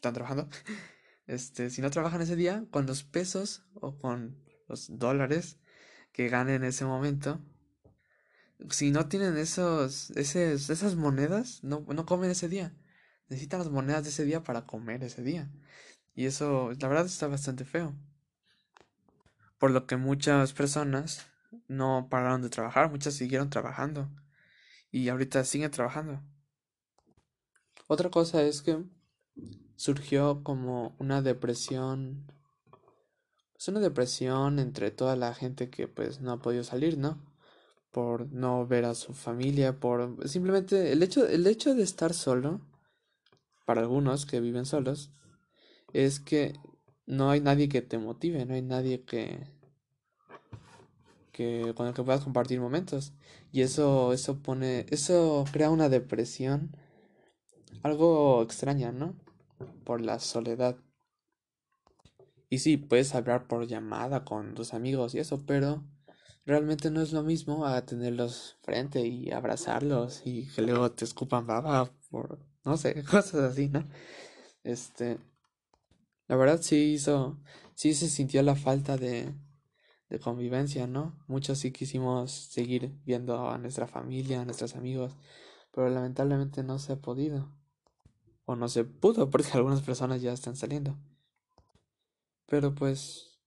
están 0.00 0.14
trabajando, 0.14 0.48
este, 1.26 1.68
si 1.68 1.82
no 1.82 1.90
trabajan 1.90 2.22
ese 2.22 2.34
día, 2.34 2.64
con 2.70 2.86
los 2.86 3.04
pesos 3.04 3.64
o 3.74 3.98
con 3.98 4.42
los 4.66 4.98
dólares 4.98 5.58
que 6.12 6.28
ganen 6.28 6.56
en 6.56 6.64
ese 6.64 6.86
momento, 6.86 7.40
si 8.70 8.90
no 8.90 9.08
tienen 9.08 9.36
esos, 9.36 10.10
esas 10.10 10.96
monedas, 10.96 11.62
no, 11.62 11.84
no 11.86 12.06
comen 12.06 12.30
ese 12.30 12.48
día. 12.48 12.74
Necesitan 13.28 13.60
las 13.60 13.70
monedas 13.70 14.04
de 14.04 14.10
ese 14.10 14.24
día 14.24 14.42
para 14.42 14.66
comer 14.66 15.04
ese 15.04 15.22
día. 15.22 15.50
Y 16.14 16.26
eso, 16.26 16.72
la 16.78 16.88
verdad, 16.88 17.06
está 17.06 17.26
bastante 17.28 17.64
feo. 17.64 17.94
Por 19.58 19.70
lo 19.70 19.86
que 19.86 19.96
muchas 19.96 20.52
personas 20.52 21.26
no 21.68 22.08
pararon 22.10 22.42
de 22.42 22.50
trabajar, 22.50 22.90
muchas 22.90 23.14
siguieron 23.14 23.50
trabajando. 23.50 24.10
Y 24.90 25.08
ahorita 25.08 25.44
siguen 25.44 25.70
trabajando. 25.70 26.22
Otra 27.86 28.10
cosa 28.10 28.42
es 28.42 28.62
que 28.62 28.82
surgió 29.80 30.42
como 30.44 30.94
una 30.98 31.22
depresión. 31.22 32.30
Es 33.58 33.66
una 33.68 33.80
depresión 33.80 34.58
entre 34.58 34.90
toda 34.90 35.16
la 35.16 35.32
gente 35.32 35.70
que 35.70 35.88
pues 35.88 36.20
no 36.20 36.32
ha 36.32 36.42
podido 36.42 36.64
salir, 36.64 36.98
¿no? 36.98 37.18
Por 37.90 38.30
no 38.30 38.66
ver 38.66 38.84
a 38.84 38.94
su 38.94 39.14
familia, 39.14 39.80
por 39.80 40.28
simplemente 40.28 40.92
el 40.92 41.02
hecho, 41.02 41.26
el 41.26 41.46
hecho 41.46 41.74
de 41.74 41.82
estar 41.82 42.12
solo, 42.12 42.60
para 43.64 43.80
algunos 43.80 44.26
que 44.26 44.40
viven 44.40 44.66
solos, 44.66 45.12
es 45.94 46.20
que 46.20 46.60
no 47.06 47.30
hay 47.30 47.40
nadie 47.40 47.70
que 47.70 47.80
te 47.80 47.96
motive, 47.96 48.44
no 48.44 48.52
hay 48.52 48.62
nadie 48.62 49.04
que, 49.06 49.46
que 51.32 51.72
con 51.74 51.86
el 51.86 51.94
que 51.94 52.02
puedas 52.02 52.22
compartir 52.22 52.60
momentos. 52.60 53.14
Y 53.50 53.62
eso, 53.62 54.12
eso 54.12 54.42
pone, 54.42 54.84
eso 54.90 55.46
crea 55.50 55.70
una 55.70 55.88
depresión 55.88 56.76
algo 57.82 58.42
extraña, 58.42 58.92
¿no? 58.92 59.14
Por 59.84 60.00
la 60.00 60.18
soledad. 60.18 60.76
Y 62.48 62.58
sí, 62.58 62.76
puedes 62.76 63.14
hablar 63.14 63.46
por 63.46 63.66
llamada 63.66 64.24
con 64.24 64.54
tus 64.54 64.74
amigos 64.74 65.14
y 65.14 65.18
eso, 65.20 65.44
pero 65.46 65.84
realmente 66.44 66.90
no 66.90 67.00
es 67.00 67.12
lo 67.12 67.22
mismo 67.22 67.64
a 67.66 67.84
tenerlos 67.86 68.56
frente 68.62 69.06
y 69.06 69.30
abrazarlos 69.30 70.22
y 70.24 70.48
que 70.48 70.62
luego 70.62 70.90
te 70.90 71.04
escupan 71.04 71.46
baba 71.46 71.90
por, 72.10 72.40
no 72.64 72.76
sé, 72.76 73.04
cosas 73.04 73.52
así, 73.52 73.68
¿no? 73.68 73.88
Este, 74.64 75.18
la 76.28 76.36
verdad 76.36 76.60
sí 76.62 76.92
hizo, 76.94 77.38
sí 77.74 77.94
se 77.94 78.08
sintió 78.08 78.42
la 78.42 78.56
falta 78.56 78.96
de, 78.96 79.34
de 80.08 80.18
convivencia, 80.18 80.86
¿no? 80.86 81.22
Muchos 81.28 81.58
sí 81.58 81.72
quisimos 81.72 82.32
seguir 82.32 82.92
viendo 83.04 83.48
a 83.48 83.58
nuestra 83.58 83.86
familia, 83.86 84.40
a 84.40 84.44
nuestros 84.44 84.76
amigos, 84.76 85.16
pero 85.72 85.88
lamentablemente 85.88 86.62
no 86.62 86.78
se 86.78 86.94
ha 86.94 86.96
podido. 86.96 87.52
O 88.50 88.56
no 88.56 88.68
se 88.68 88.82
pudo 88.82 89.30
porque 89.30 89.50
algunas 89.54 89.80
personas 89.80 90.20
ya 90.22 90.32
están 90.32 90.56
saliendo. 90.56 90.98
Pero 92.48 92.74
pues, 92.74 93.38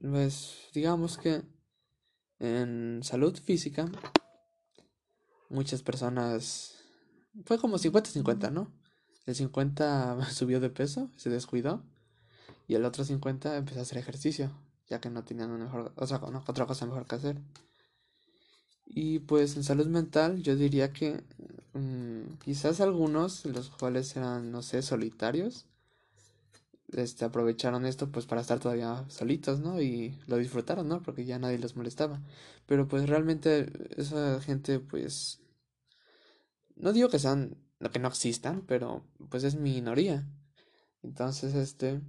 pues 0.00 0.56
digamos 0.74 1.18
que 1.18 1.42
en 2.40 3.00
salud 3.04 3.38
física, 3.38 3.88
muchas 5.50 5.82
personas, 5.82 6.74
fue 7.44 7.60
como 7.60 7.78
50-50, 7.78 8.50
¿no? 8.50 8.72
El 9.24 9.36
50 9.36 10.24
subió 10.32 10.58
de 10.58 10.68
peso, 10.68 11.12
se 11.16 11.30
descuidó 11.30 11.84
y 12.66 12.74
el 12.74 12.84
otro 12.84 13.04
50 13.04 13.56
empezó 13.56 13.78
a 13.78 13.82
hacer 13.82 13.98
ejercicio, 13.98 14.50
ya 14.88 15.00
que 15.00 15.10
no 15.10 15.22
tenían 15.22 15.56
mejor, 15.56 15.92
otra 15.94 16.66
cosa 16.66 16.86
mejor 16.86 17.06
que 17.06 17.14
hacer. 17.14 17.40
Y 18.84 19.20
pues 19.20 19.54
en 19.54 19.62
salud 19.62 19.86
mental 19.86 20.42
yo 20.42 20.56
diría 20.56 20.92
que 20.92 21.22
mm, 21.74 22.38
quizás 22.44 22.80
algunos, 22.80 23.44
los 23.46 23.70
cuales 23.70 24.16
eran, 24.16 24.50
no 24.52 24.62
sé, 24.62 24.82
solitarios, 24.82 25.66
este, 26.92 27.24
aprovecharon 27.24 27.86
esto 27.86 28.10
pues 28.10 28.26
para 28.26 28.40
estar 28.40 28.60
todavía 28.60 29.04
solitos, 29.08 29.60
¿no? 29.60 29.80
Y 29.80 30.18
lo 30.26 30.36
disfrutaron, 30.38 30.88
¿no? 30.88 31.02
Porque 31.02 31.24
ya 31.24 31.38
nadie 31.38 31.58
los 31.58 31.76
molestaba. 31.76 32.20
Pero 32.66 32.88
pues 32.88 33.08
realmente 33.08 33.70
esa 33.96 34.40
gente 34.40 34.80
pues... 34.80 35.40
No 36.76 36.92
digo 36.92 37.08
que 37.08 37.18
sean, 37.18 37.56
que 37.92 37.98
no 37.98 38.08
existan, 38.08 38.62
pero 38.66 39.04
pues 39.30 39.44
es 39.44 39.56
minoría. 39.56 40.26
Entonces, 41.02 41.54
este... 41.54 42.00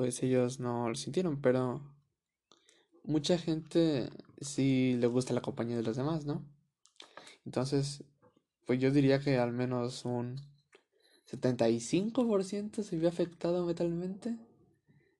pues 0.00 0.22
ellos 0.22 0.60
no 0.60 0.88
lo 0.88 0.94
sintieron, 0.94 1.42
pero 1.42 1.82
mucha 3.04 3.38
gente 3.38 4.10
sí 4.40 4.96
le 4.98 5.06
gusta 5.06 5.34
la 5.34 5.42
compañía 5.42 5.76
de 5.76 5.82
los 5.82 5.96
demás, 5.96 6.24
¿no? 6.24 6.44
Entonces, 7.44 8.04
pues 8.66 8.80
yo 8.80 8.90
diría 8.90 9.20
que 9.20 9.38
al 9.38 9.52
menos 9.52 10.04
un 10.04 10.40
75% 11.30 12.82
se 12.82 12.96
vio 12.96 13.08
afectado 13.08 13.64
mentalmente 13.64 14.36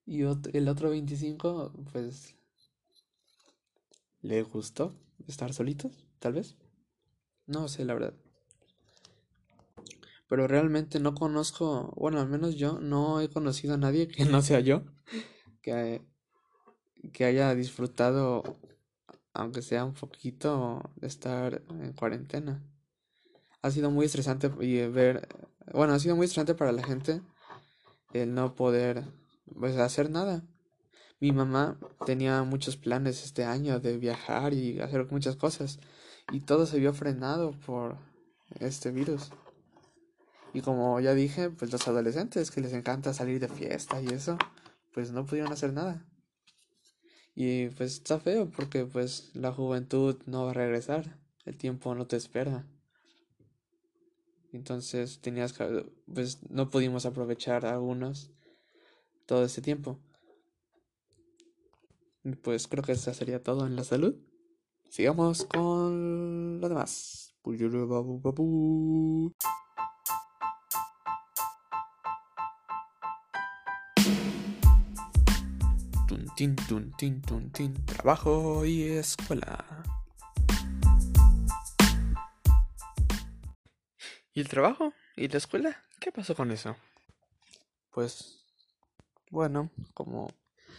y 0.06 0.22
el 0.22 0.68
otro 0.68 0.94
25% 0.94 1.72
pues 1.92 2.34
le 4.22 4.42
gustó 4.42 4.94
estar 5.26 5.52
solitos, 5.54 6.06
tal 6.18 6.34
vez. 6.34 6.56
No 7.46 7.68
sé, 7.68 7.84
la 7.84 7.94
verdad 7.94 8.14
pero 10.30 10.46
realmente 10.46 11.00
no 11.00 11.12
conozco, 11.16 11.92
bueno, 11.96 12.20
al 12.20 12.28
menos 12.28 12.54
yo 12.54 12.78
no 12.78 13.20
he 13.20 13.28
conocido 13.28 13.74
a 13.74 13.78
nadie 13.78 14.06
que 14.06 14.24
no 14.24 14.40
sea 14.42 14.60
yo, 14.60 14.84
que, 15.60 16.02
que 17.12 17.24
haya 17.24 17.54
disfrutado, 17.54 18.58
aunque 19.32 19.62
sea 19.62 19.84
un 19.84 19.94
poquito, 19.94 20.82
de 20.96 21.06
estar 21.06 21.62
en 21.68 21.92
cuarentena. 21.92 22.62
Ha 23.62 23.70
sido 23.70 23.90
muy 23.90 24.06
estresante 24.06 24.50
y 24.60 24.86
ver, 24.86 25.28
bueno, 25.72 25.94
ha 25.94 25.98
sido 25.98 26.16
muy 26.16 26.24
estresante 26.24 26.54
para 26.54 26.72
la 26.72 26.82
gente 26.82 27.20
el 28.12 28.34
no 28.34 28.54
poder, 28.54 29.04
pues, 29.58 29.76
hacer 29.76 30.10
nada. 30.10 30.42
Mi 31.20 31.32
mamá 31.32 31.78
tenía 32.06 32.42
muchos 32.44 32.76
planes 32.76 33.24
este 33.24 33.44
año 33.44 33.78
de 33.78 33.98
viajar 33.98 34.54
y 34.54 34.80
hacer 34.80 35.06
muchas 35.10 35.36
cosas 35.36 35.78
y 36.32 36.40
todo 36.40 36.66
se 36.66 36.78
vio 36.78 36.94
frenado 36.94 37.52
por 37.66 37.98
este 38.58 38.90
virus. 38.90 39.30
Y 40.52 40.62
como 40.62 40.98
ya 41.00 41.14
dije, 41.14 41.50
pues 41.50 41.70
los 41.70 41.86
adolescentes 41.86 42.50
que 42.50 42.60
les 42.60 42.72
encanta 42.72 43.14
salir 43.14 43.38
de 43.38 43.48
fiesta 43.48 44.00
y 44.00 44.08
eso, 44.08 44.38
pues 44.92 45.12
no 45.12 45.24
pudieron 45.24 45.52
hacer 45.52 45.72
nada. 45.72 46.04
Y 47.42 47.70
pues 47.70 47.94
está 47.94 48.20
feo 48.20 48.50
porque 48.50 48.84
pues 48.84 49.30
la 49.32 49.50
juventud 49.50 50.14
no 50.26 50.44
va 50.44 50.50
a 50.50 50.52
regresar, 50.52 51.16
el 51.46 51.56
tiempo 51.56 51.94
no 51.94 52.06
te 52.06 52.18
espera. 52.18 52.66
Entonces 54.52 55.22
tenías 55.22 55.54
que, 55.54 55.90
pues 56.12 56.42
no 56.50 56.68
pudimos 56.68 57.06
aprovechar 57.06 57.64
algunos 57.64 58.30
todo 59.24 59.46
ese 59.46 59.62
tiempo. 59.62 59.98
Pues 62.42 62.68
creo 62.68 62.84
que 62.84 62.92
eso 62.92 63.14
sería 63.14 63.42
todo 63.42 63.66
en 63.66 63.74
la 63.74 63.84
salud. 63.84 64.16
Sigamos 64.90 65.46
con 65.46 66.60
lo 66.60 66.68
demás. 66.68 67.34
Tin, 76.40 76.56
tun, 76.56 76.90
tin, 76.96 77.20
tun, 77.20 77.50
tin. 77.50 77.74
Trabajo 77.84 78.64
y 78.64 78.84
escuela. 78.84 79.62
¿Y 84.32 84.40
el 84.40 84.48
trabajo? 84.48 84.94
¿Y 85.16 85.28
la 85.28 85.36
escuela? 85.36 85.84
¿Qué 86.00 86.10
pasó 86.10 86.34
con 86.34 86.50
eso? 86.50 86.76
Pues, 87.90 88.42
bueno, 89.30 89.68
como 89.92 90.32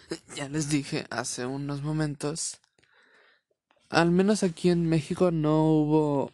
ya 0.36 0.50
les 0.50 0.68
dije 0.72 1.06
hace 1.12 1.46
unos 1.46 1.84
momentos, 1.84 2.60
al 3.92 4.10
menos 4.10 4.42
aquí 4.42 4.72
en 4.72 4.90
México 4.90 5.30
no 5.30 5.64
hubo 5.66 6.32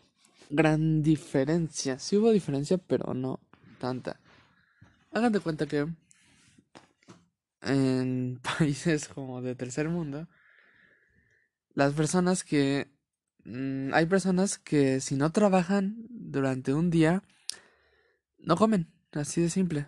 gran 0.49 1.03
diferencia. 1.03 1.99
Sí 1.99 2.15
hubo 2.15 2.31
diferencia, 2.31 2.77
pero 2.77 3.13
no 3.13 3.41
tanta. 3.77 4.21
Hagan 5.11 5.33
de 5.33 5.41
cuenta 5.41 5.65
que 5.65 5.85
en 7.61 8.39
países 8.57 9.07
como 9.07 9.41
de 9.41 9.55
tercer 9.55 9.89
mundo, 9.89 10.27
las 11.73 11.93
personas 11.93 12.43
que... 12.43 12.89
Mm, 13.45 13.93
hay 13.93 14.05
personas 14.05 14.57
que 14.57 14.99
si 14.99 15.15
no 15.15 15.31
trabajan 15.31 16.05
durante 16.09 16.73
un 16.73 16.89
día, 16.89 17.23
no 18.39 18.57
comen, 18.57 18.91
así 19.13 19.41
de 19.41 19.49
simple. 19.49 19.87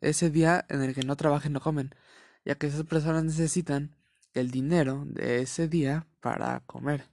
Ese 0.00 0.30
día 0.30 0.64
en 0.68 0.82
el 0.82 0.94
que 0.94 1.02
no 1.02 1.16
trabajen, 1.16 1.52
no 1.52 1.60
comen, 1.60 1.94
ya 2.44 2.56
que 2.56 2.66
esas 2.66 2.84
personas 2.84 3.24
necesitan 3.24 3.96
el 4.34 4.50
dinero 4.50 5.04
de 5.06 5.42
ese 5.42 5.68
día 5.68 6.06
para 6.20 6.60
comer. 6.66 7.04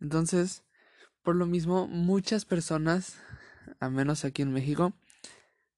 Entonces, 0.00 0.64
por 1.22 1.36
lo 1.36 1.46
mismo, 1.46 1.86
muchas 1.86 2.44
personas, 2.44 3.16
a 3.78 3.90
menos 3.90 4.24
aquí 4.24 4.42
en 4.42 4.52
México, 4.52 4.94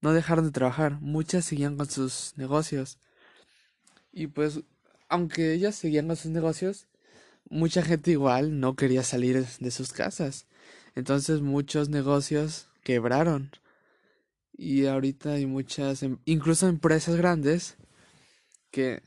no 0.03 0.13
dejaron 0.13 0.45
de 0.45 0.51
trabajar, 0.53 1.01
muchas 1.01 1.45
seguían 1.47 1.77
con 1.77 1.89
sus 1.89 2.35
negocios. 2.37 2.99
Y 4.13 4.27
pues, 4.27 4.61
aunque 5.09 5.55
ellas 5.55 5.77
seguían 5.77 6.09
con 6.09 6.17
sus 6.17 6.31
negocios, 6.31 6.87
mucha 7.49 7.83
gente 7.83 8.11
igual 8.11 8.61
no 8.61 8.77
quería 8.77 9.05
salir 9.05 9.47
de 9.47 9.71
sus 9.71 9.93
casas. 9.93 10.47
Entonces 10.95 11.41
muchos 11.41 11.89
negocios 11.89 12.69
quebraron. 12.83 13.51
Y 14.53 14.87
ahorita 14.87 15.33
hay 15.35 15.47
muchas, 15.47 16.03
em, 16.03 16.19
incluso 16.25 16.69
empresas 16.69 17.17
grandes, 17.17 17.77
que 18.71 19.03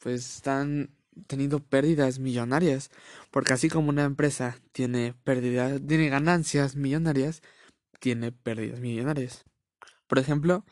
pues 0.00 0.36
están 0.36 0.90
teniendo 1.26 1.60
pérdidas 1.60 2.18
millonarias. 2.18 2.90
Porque 3.30 3.52
así 3.54 3.68
como 3.68 3.90
una 3.90 4.04
empresa 4.04 4.58
tiene 4.72 5.14
pérdidas, 5.24 5.80
tiene 5.86 6.08
ganancias 6.08 6.76
millonarias, 6.76 7.42
tiene 8.00 8.32
pérdidas 8.32 8.80
millonarias. 8.80 9.45
Por 10.06 10.18
ejemplo, 10.18 10.64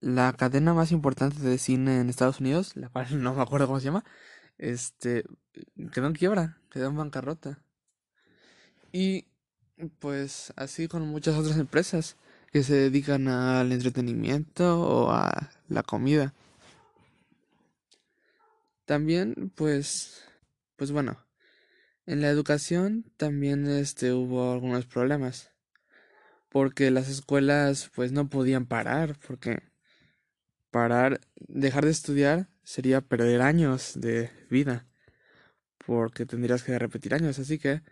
la 0.00 0.32
cadena 0.34 0.74
más 0.74 0.92
importante 0.92 1.40
de 1.40 1.58
cine 1.58 2.00
en 2.00 2.10
Estados 2.10 2.40
Unidos, 2.40 2.76
la 2.76 2.88
cual 2.88 3.06
no 3.22 3.34
me 3.34 3.42
acuerdo 3.42 3.66
cómo 3.66 3.80
se 3.80 3.86
llama, 3.86 4.04
este, 4.58 5.24
quedó 5.92 6.06
en 6.06 6.14
quiebra, 6.14 6.58
quedó 6.70 6.88
en 6.88 6.96
bancarrota. 6.96 7.58
Y 8.92 9.26
pues 9.98 10.52
así 10.56 10.88
con 10.88 11.06
muchas 11.08 11.36
otras 11.36 11.58
empresas 11.58 12.16
que 12.52 12.62
se 12.62 12.74
dedican 12.74 13.26
al 13.28 13.72
entretenimiento 13.72 14.80
o 14.80 15.10
a 15.10 15.50
la 15.68 15.82
comida. 15.82 16.34
También, 18.84 19.50
pues, 19.56 20.22
pues 20.76 20.92
bueno, 20.92 21.18
en 22.06 22.20
la 22.20 22.28
educación 22.28 23.10
también 23.16 23.66
este 23.66 24.12
hubo 24.12 24.52
algunos 24.52 24.84
problemas 24.84 25.53
porque 26.54 26.92
las 26.92 27.08
escuelas 27.08 27.90
pues 27.96 28.12
no 28.12 28.28
podían 28.28 28.66
parar, 28.66 29.18
porque 29.26 29.60
parar, 30.70 31.20
dejar 31.48 31.84
de 31.84 31.90
estudiar 31.90 32.48
sería 32.62 33.00
perder 33.00 33.42
años 33.42 33.94
de 33.96 34.30
vida, 34.50 34.86
porque 35.84 36.26
tendrías 36.26 36.62
que 36.62 36.78
repetir 36.78 37.12
años, 37.12 37.40
así 37.40 37.58
que 37.58 37.82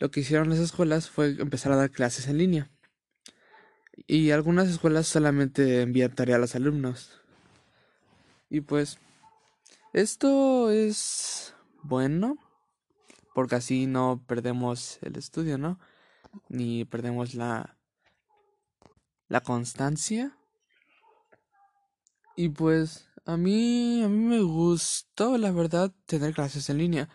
lo 0.00 0.10
que 0.10 0.18
hicieron 0.18 0.50
las 0.50 0.58
escuelas 0.58 1.08
fue 1.08 1.36
empezar 1.38 1.70
a 1.70 1.76
dar 1.76 1.92
clases 1.92 2.26
en 2.26 2.38
línea. 2.38 2.72
Y 4.08 4.32
algunas 4.32 4.68
escuelas 4.68 5.06
solamente 5.06 5.82
envían 5.82 6.12
tarea 6.12 6.34
a 6.34 6.40
los 6.40 6.56
alumnos. 6.56 7.20
Y 8.50 8.62
pues 8.62 8.98
esto 9.92 10.72
es 10.72 11.54
bueno, 11.84 12.36
porque 13.32 13.54
así 13.54 13.86
no 13.86 14.24
perdemos 14.26 14.98
el 15.02 15.14
estudio, 15.16 15.56
¿no? 15.56 15.78
Ni 16.48 16.84
perdemos 16.84 17.34
la 17.36 17.75
la 19.28 19.40
constancia. 19.40 20.36
Y 22.36 22.50
pues 22.50 23.08
a 23.24 23.36
mí, 23.36 24.02
a 24.02 24.08
mí 24.08 24.24
me 24.24 24.40
gustó, 24.40 25.38
la 25.38 25.50
verdad, 25.50 25.92
tener 26.06 26.34
clases 26.34 26.70
en 26.70 26.78
línea. 26.78 27.08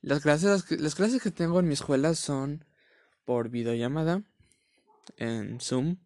Las 0.00 0.20
clases, 0.22 0.70
las, 0.70 0.94
clases 0.94 1.22
que 1.22 1.30
tengo 1.30 1.60
en 1.60 1.68
mi 1.68 1.74
escuela 1.74 2.14
son 2.14 2.64
por 3.24 3.50
videollamada, 3.50 4.22
en 5.16 5.60
Zoom. 5.60 5.96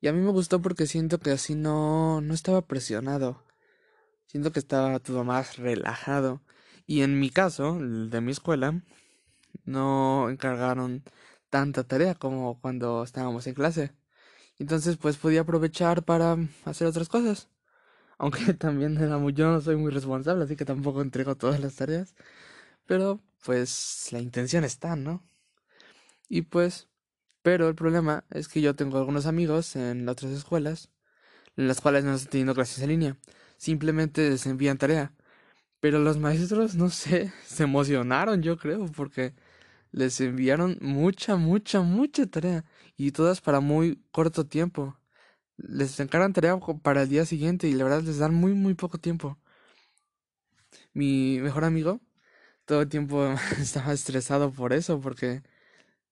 Y 0.00 0.08
a 0.08 0.12
mí 0.12 0.20
me 0.20 0.30
gustó 0.30 0.60
porque 0.60 0.86
siento 0.86 1.18
que 1.18 1.30
así 1.30 1.54
no, 1.54 2.20
no 2.20 2.34
estaba 2.34 2.66
presionado. 2.66 3.42
Siento 4.26 4.52
que 4.52 4.58
estaba 4.58 4.98
todo 5.00 5.24
más 5.24 5.56
relajado. 5.56 6.42
Y 6.86 7.02
en 7.02 7.18
mi 7.18 7.30
caso, 7.30 7.78
de 7.80 8.20
mi 8.20 8.32
escuela, 8.32 8.82
no 9.64 10.28
encargaron 10.28 11.02
tanta 11.48 11.84
tarea 11.84 12.14
como 12.14 12.60
cuando 12.60 13.02
estábamos 13.02 13.46
en 13.46 13.54
clase. 13.54 14.03
Entonces 14.58 14.96
pues 14.96 15.16
podía 15.16 15.42
aprovechar 15.42 16.04
para 16.04 16.36
hacer 16.64 16.86
otras 16.86 17.08
cosas. 17.08 17.48
Aunque 18.18 18.54
también 18.54 18.96
era 18.98 19.18
muy, 19.18 19.32
yo 19.32 19.50
no 19.50 19.60
soy 19.60 19.76
muy 19.76 19.92
responsable, 19.92 20.44
así 20.44 20.56
que 20.56 20.64
tampoco 20.64 21.02
entrego 21.02 21.36
todas 21.36 21.60
las 21.60 21.76
tareas. 21.76 22.14
Pero 22.86 23.20
pues 23.44 24.08
la 24.12 24.20
intención 24.20 24.64
está, 24.64 24.96
¿no? 24.96 25.22
Y 26.28 26.42
pues, 26.42 26.88
pero 27.42 27.68
el 27.68 27.74
problema 27.74 28.24
es 28.30 28.48
que 28.48 28.60
yo 28.60 28.74
tengo 28.74 28.98
algunos 28.98 29.26
amigos 29.26 29.76
en 29.76 30.08
otras 30.08 30.32
escuelas, 30.32 30.90
en 31.56 31.68
las 31.68 31.80
cuales 31.80 32.04
no 32.04 32.14
estoy 32.14 32.30
teniendo 32.30 32.54
clases 32.54 32.80
en 32.82 32.90
línea. 32.90 33.16
Simplemente 33.56 34.30
les 34.30 34.46
envían 34.46 34.78
tarea. 34.78 35.12
Pero 35.80 35.98
los 36.00 36.18
maestros, 36.18 36.76
no 36.76 36.90
sé, 36.90 37.32
se 37.46 37.64
emocionaron, 37.64 38.42
yo 38.42 38.58
creo, 38.58 38.86
porque 38.86 39.34
les 39.94 40.20
enviaron 40.20 40.78
mucha, 40.80 41.36
mucha, 41.36 41.80
mucha 41.82 42.26
tarea 42.26 42.64
y 42.96 43.12
todas 43.12 43.40
para 43.40 43.60
muy 43.60 44.02
corto 44.10 44.46
tiempo. 44.46 44.98
Les 45.56 46.00
encargan 46.00 46.32
tarea 46.32 46.58
para 46.82 47.02
el 47.02 47.08
día 47.08 47.26
siguiente 47.26 47.68
y 47.68 47.74
la 47.74 47.84
verdad 47.84 48.02
les 48.02 48.18
dan 48.18 48.34
muy, 48.34 48.54
muy 48.54 48.74
poco 48.74 48.98
tiempo. 48.98 49.38
Mi 50.94 51.38
mejor 51.40 51.64
amigo 51.64 52.00
todo 52.66 52.82
el 52.82 52.88
tiempo 52.88 53.34
estaba 53.60 53.92
estresado 53.92 54.52
por 54.52 54.72
eso, 54.72 55.00
porque 55.00 55.42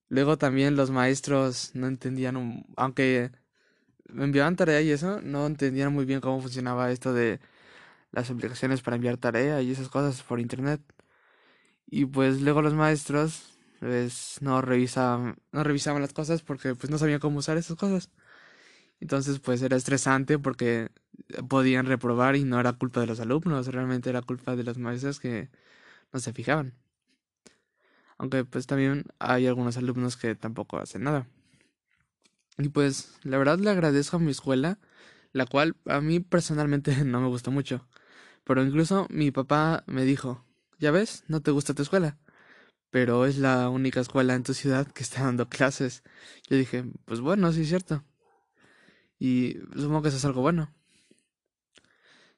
luego 0.08 0.38
también 0.38 0.76
los 0.76 0.90
maestros 0.90 1.72
no 1.74 1.88
entendían, 1.88 2.64
aunque 2.76 3.32
me 4.08 4.24
enviaban 4.24 4.56
tarea 4.56 4.82
y 4.82 4.90
eso, 4.92 5.20
no 5.22 5.46
entendían 5.46 5.92
muy 5.92 6.04
bien 6.04 6.20
cómo 6.20 6.40
funcionaba 6.40 6.92
esto 6.92 7.12
de 7.14 7.40
las 8.12 8.30
aplicaciones 8.30 8.82
para 8.82 8.96
enviar 8.96 9.18
tarea 9.18 9.62
y 9.62 9.72
esas 9.72 9.88
cosas 9.88 10.22
por 10.22 10.40
internet. 10.40 10.82
Y 11.86 12.06
pues 12.06 12.40
luego 12.42 12.62
los 12.62 12.74
maestros 12.74 13.51
pues 13.82 14.36
no 14.40 14.62
revisaban, 14.62 15.38
no 15.50 15.64
revisaban 15.64 16.02
las 16.02 16.12
cosas 16.12 16.42
porque 16.42 16.76
pues 16.76 16.88
no 16.88 16.98
sabían 16.98 17.18
cómo 17.18 17.40
usar 17.40 17.56
esas 17.56 17.76
cosas. 17.76 18.10
Entonces 19.00 19.40
pues 19.40 19.60
era 19.60 19.76
estresante 19.76 20.38
porque 20.38 20.90
podían 21.48 21.86
reprobar 21.86 22.36
y 22.36 22.44
no 22.44 22.60
era 22.60 22.74
culpa 22.74 23.00
de 23.00 23.08
los 23.08 23.18
alumnos, 23.18 23.66
realmente 23.66 24.08
era 24.08 24.22
culpa 24.22 24.54
de 24.54 24.62
los 24.62 24.78
maestros 24.78 25.18
que 25.18 25.50
no 26.12 26.20
se 26.20 26.32
fijaban. 26.32 26.74
Aunque 28.18 28.44
pues 28.44 28.68
también 28.68 29.04
hay 29.18 29.48
algunos 29.48 29.76
alumnos 29.76 30.16
que 30.16 30.36
tampoco 30.36 30.78
hacen 30.78 31.02
nada. 31.02 31.26
Y 32.56 32.68
pues 32.68 33.18
la 33.24 33.36
verdad 33.36 33.58
le 33.58 33.70
agradezco 33.70 34.18
a 34.18 34.20
mi 34.20 34.30
escuela, 34.30 34.78
la 35.32 35.46
cual 35.46 35.74
a 35.86 36.00
mí 36.00 36.20
personalmente 36.20 36.94
no 37.04 37.20
me 37.20 37.26
gustó 37.26 37.50
mucho. 37.50 37.88
Pero 38.44 38.62
incluso 38.62 39.08
mi 39.10 39.32
papá 39.32 39.82
me 39.88 40.04
dijo, 40.04 40.44
ya 40.78 40.92
ves, 40.92 41.24
no 41.26 41.42
te 41.42 41.50
gusta 41.50 41.74
tu 41.74 41.82
escuela 41.82 42.16
pero 42.92 43.24
es 43.24 43.38
la 43.38 43.70
única 43.70 44.00
escuela 44.00 44.34
en 44.34 44.42
tu 44.42 44.52
ciudad 44.52 44.86
que 44.86 45.02
está 45.02 45.24
dando 45.24 45.48
clases. 45.48 46.02
Yo 46.48 46.58
dije, 46.58 46.84
pues 47.06 47.20
bueno, 47.20 47.50
sí 47.50 47.62
es 47.62 47.68
cierto. 47.68 48.04
Y 49.18 49.56
supongo 49.74 50.02
que 50.02 50.08
eso 50.08 50.18
es 50.18 50.24
algo 50.26 50.42
bueno. 50.42 50.70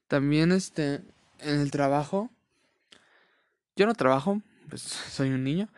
También 0.06 0.52
este, 0.52 1.02
en 1.40 1.58
el 1.58 1.72
trabajo, 1.72 2.30
yo 3.74 3.86
no 3.86 3.94
trabajo, 3.94 4.42
pues 4.68 4.82
soy 5.10 5.30
un 5.30 5.42
niño, 5.42 5.68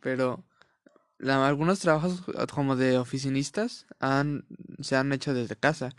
pero 0.00 0.42
algunos 1.20 1.80
trabajos 1.80 2.22
como 2.50 2.76
de 2.76 2.96
oficinistas 2.96 3.84
se 4.80 4.96
han 4.96 5.12
hecho 5.12 5.34
desde 5.34 5.54
casa. 5.54 5.90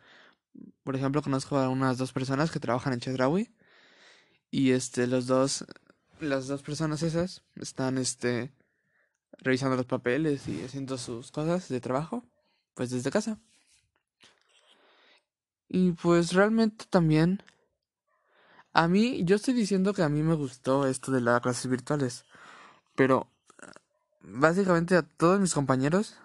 Por 0.83 0.95
ejemplo, 0.95 1.21
conozco 1.21 1.57
a 1.59 1.69
unas 1.69 1.99
dos 1.99 2.11
personas 2.11 2.49
que 2.49 2.59
trabajan 2.59 2.93
en 2.93 3.01
Chedraui 3.01 3.53
y 4.49 4.71
este 4.71 5.05
los 5.05 5.27
dos 5.27 5.65
las 6.23 6.47
dos 6.47 6.63
personas 6.63 7.03
esas 7.03 7.43
están 7.55 7.97
este 7.97 8.53
revisando 9.39 9.75
los 9.75 9.85
papeles 9.85 10.47
y 10.47 10.63
haciendo 10.63 10.97
sus 10.97 11.31
cosas 11.31 11.69
de 11.69 11.81
trabajo, 11.81 12.23
pues 12.73 12.89
desde 12.89 13.11
casa. 13.11 13.39
Y 15.67 15.93
pues 15.93 16.33
realmente 16.33 16.85
también, 16.89 17.41
a 18.73 18.87
mí, 18.87 19.23
yo 19.25 19.35
estoy 19.35 19.53
diciendo 19.53 19.93
que 19.93 20.03
a 20.03 20.09
mí 20.09 20.21
me 20.21 20.35
gustó 20.35 20.87
esto 20.87 21.11
de 21.11 21.21
las 21.21 21.41
clases 21.41 21.69
virtuales, 21.69 22.25
pero 22.95 23.27
básicamente 24.21 24.95
a 24.95 25.01
todos 25.01 25.39
mis 25.39 25.53
compañeros 25.53 26.15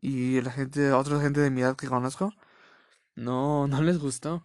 y 0.00 0.40
la 0.42 0.50
gente, 0.50 0.92
otra 0.92 1.20
gente 1.20 1.40
de 1.40 1.50
mi 1.50 1.62
edad 1.62 1.76
que 1.76 1.88
conozco, 1.88 2.32
no, 3.14 3.66
no 3.66 3.82
les 3.82 3.98
gustó. 3.98 4.42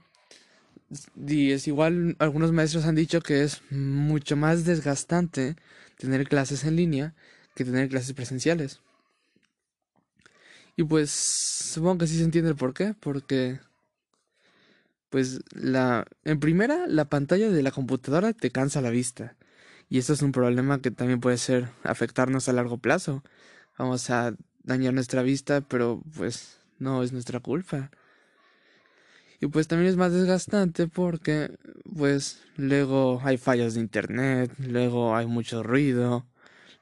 Y 1.28 1.52
es 1.52 1.68
igual, 1.68 2.16
algunos 2.20 2.52
maestros 2.52 2.86
han 2.86 2.96
dicho 2.96 3.22
que 3.22 3.44
es 3.44 3.62
mucho 3.72 4.36
más 4.36 4.66
desgastante 4.66 5.56
tener 5.98 6.28
clases 6.28 6.64
en 6.64 6.76
línea 6.76 7.16
que 7.56 7.66
tener 7.66 7.90
clases 7.90 8.14
presenciales. 8.14 8.82
Y 10.76 10.84
pues 10.84 11.10
supongo 11.10 12.00
que 12.00 12.08
sí 12.08 12.18
se 12.18 12.24
entiende 12.24 12.52
el 12.52 12.58
por 12.58 12.74
qué, 12.74 12.94
porque 13.00 13.60
pues 15.10 15.40
la 15.54 16.06
en 16.26 16.40
primera 16.40 16.88
la 16.88 17.06
pantalla 17.06 17.50
de 17.50 17.64
la 17.64 17.72
computadora 17.72 18.34
te 18.34 18.52
cansa 18.52 18.82
la 18.82 18.90
vista. 18.90 19.38
Y 19.90 20.00
eso 20.00 20.14
es 20.14 20.22
un 20.22 20.32
problema 20.32 20.82
que 20.82 20.92
también 20.92 21.22
puede 21.22 21.38
ser 21.38 21.70
afectarnos 21.84 22.50
a 22.50 22.54
largo 22.54 22.78
plazo. 22.78 23.24
Vamos 23.78 24.10
a 24.10 24.36
dañar 24.64 24.94
nuestra 24.94 25.22
vista, 25.22 25.62
pero 25.62 26.02
pues 26.18 26.58
no 26.80 27.04
es 27.04 27.14
nuestra 27.14 27.40
culpa. 27.40 27.92
Y 29.40 29.48
pues 29.48 29.68
también 29.68 29.90
es 29.90 29.98
más 29.98 30.14
desgastante 30.14 30.88
porque 30.88 31.58
pues 31.96 32.42
luego 32.58 33.22
hay 33.24 33.38
fallos 33.38 33.74
de 33.74 33.82
internet, 33.82 34.52
luego 34.60 35.16
hay 35.16 35.26
mucho 35.26 35.64
ruido, 35.64 36.26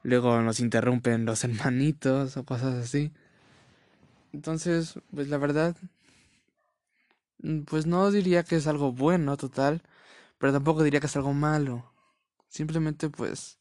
luego 0.02 0.40
nos 0.42 0.60
interrumpen 0.60 1.24
los 1.24 1.44
hermanitos 1.44 2.36
o 2.36 2.44
cosas 2.44 2.74
así. 2.74 3.12
Entonces, 4.32 4.94
pues 5.14 5.28
la 5.28 5.38
verdad, 5.38 5.76
mm, 7.38 7.60
pues 7.62 7.86
no 7.86 8.10
diría 8.10 8.42
que 8.44 8.56
es 8.56 8.66
algo 8.66 8.92
bueno 8.92 9.36
total, 9.36 9.82
pero 10.38 10.52
tampoco 10.52 10.82
diría 10.82 11.00
que 11.00 11.06
es 11.06 11.16
algo 11.16 11.32
malo. 11.34 11.92
Simplemente 12.48 13.10
pues 13.10 13.58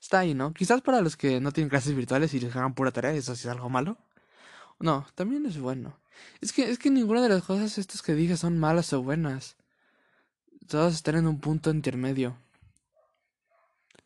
está 0.00 0.20
ahí, 0.20 0.34
¿no? 0.34 0.52
Quizás 0.54 0.82
para 0.82 1.02
los 1.02 1.16
que 1.16 1.40
no 1.40 1.52
tienen 1.52 1.70
clases 1.70 1.94
virtuales 1.96 2.34
y 2.34 2.40
les 2.40 2.56
hagan 2.56 2.74
pura 2.74 2.92
tarea, 2.92 3.12
eso 3.12 3.36
sí 3.36 3.48
es 3.48 3.52
algo 3.52 3.70
malo. 3.70 3.98
No, 4.80 5.06
también 5.16 5.46
es 5.46 5.58
bueno. 5.60 5.99
Es 6.40 6.52
que, 6.52 6.70
es 6.70 6.78
que 6.78 6.90
ninguna 6.90 7.22
de 7.22 7.28
las 7.28 7.42
cosas 7.42 7.78
estas 7.78 8.02
que 8.02 8.14
dije 8.14 8.36
son 8.36 8.58
malas 8.58 8.92
o 8.92 9.02
buenas. 9.02 9.56
Todas 10.68 10.94
están 10.94 11.16
en 11.16 11.26
un 11.26 11.40
punto 11.40 11.70
intermedio. 11.70 12.36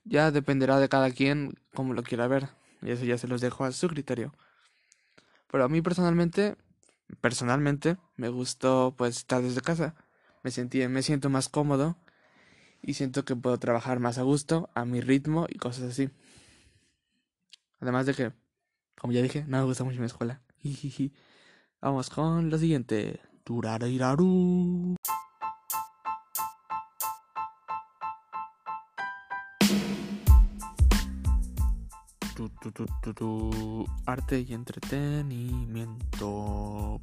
Ya 0.05 0.31
dependerá 0.31 0.79
de 0.79 0.89
cada 0.89 1.11
quien 1.11 1.55
como 1.75 1.95
lo 1.95 2.03
quiera 2.03 2.27
ver. 2.27 2.49
Y 2.83 2.91
eso 2.91 3.05
ya 3.05 3.19
se 3.19 3.29
los 3.29 3.41
dejo 3.41 3.65
a 3.65 3.73
su 3.73 3.89
criterio. 3.89 4.35
Pero 5.51 5.65
a 5.65 5.69
mí 5.69 5.81
personalmente, 5.83 6.57
personalmente, 7.21 7.97
me 8.17 8.29
gustó 8.29 8.95
pues 8.97 9.19
estar 9.19 9.43
desde 9.43 9.61
casa. 9.61 9.95
Me 10.43 10.51
sentí, 10.51 10.87
me 10.89 11.03
siento 11.03 11.31
más 11.31 11.49
cómodo 11.49 11.97
y 12.83 12.95
siento 12.95 13.25
que 13.25 13.35
puedo 13.35 13.59
trabajar 13.59 13.99
más 13.99 14.19
a 14.19 14.23
gusto, 14.23 14.69
a 14.75 14.85
mi 14.85 15.01
ritmo 15.01 15.47
y 15.49 15.59
cosas 15.59 15.85
así. 15.85 16.11
Además 17.81 18.07
de 18.07 18.15
que, 18.15 18.33
como 18.99 19.13
ya 19.13 19.23
dije, 19.23 19.45
no 19.47 19.59
me 19.59 19.65
gusta 19.65 19.85
mucho 19.85 20.01
mi 20.01 20.07
escuela. 20.07 20.43
Vamos 21.85 22.09
con 22.09 22.49
lo 22.49 22.57
siguiente. 22.57 23.21
Turariraru. 23.45 24.97
Arte 34.07 34.41
y 34.41 34.55
entretenimiento. 34.55 37.03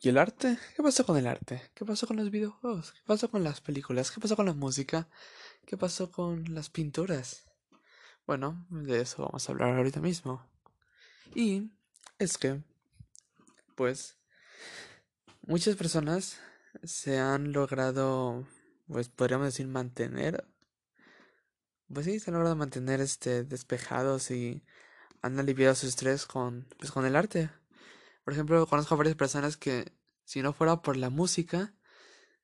¿Y 0.00 0.08
el 0.08 0.18
arte? 0.18 0.58
¿Qué 0.74 0.82
pasó 0.82 1.06
con 1.06 1.16
el 1.18 1.28
arte? 1.28 1.70
¿Qué 1.72 1.84
pasó 1.84 2.08
con 2.08 2.16
los 2.16 2.32
videojuegos? 2.32 2.90
¿Qué 2.90 3.02
pasó 3.06 3.30
con 3.30 3.44
las 3.44 3.60
películas? 3.60 4.10
¿Qué 4.10 4.20
pasó 4.20 4.34
con 4.34 4.46
la 4.46 4.54
música? 4.54 5.06
¿Qué 5.64 5.76
pasó 5.76 6.10
con 6.10 6.52
las 6.52 6.68
pinturas? 6.68 7.51
Bueno, 8.26 8.66
de 8.70 9.00
eso 9.00 9.22
vamos 9.24 9.48
a 9.48 9.52
hablar 9.52 9.76
ahorita 9.76 10.00
mismo. 10.00 10.46
Y 11.34 11.72
es 12.18 12.38
que, 12.38 12.62
pues, 13.74 14.16
muchas 15.42 15.76
personas 15.76 16.38
se 16.84 17.18
han 17.18 17.52
logrado, 17.52 18.46
pues 18.86 19.08
podríamos 19.08 19.46
decir, 19.46 19.66
mantener, 19.66 20.46
pues 21.92 22.06
sí, 22.06 22.20
se 22.20 22.30
han 22.30 22.34
logrado 22.34 22.56
mantener 22.56 23.00
este 23.00 23.44
despejados 23.44 24.30
y 24.30 24.64
han 25.20 25.38
aliviado 25.38 25.74
su 25.74 25.86
estrés 25.86 26.26
con, 26.26 26.68
pues, 26.78 26.92
con 26.92 27.04
el 27.04 27.16
arte. 27.16 27.50
Por 28.24 28.34
ejemplo, 28.34 28.66
conozco 28.66 28.94
a 28.94 28.98
varias 28.98 29.16
personas 29.16 29.56
que, 29.56 29.92
si 30.24 30.42
no 30.42 30.52
fuera 30.52 30.80
por 30.80 30.96
la 30.96 31.10
música, 31.10 31.74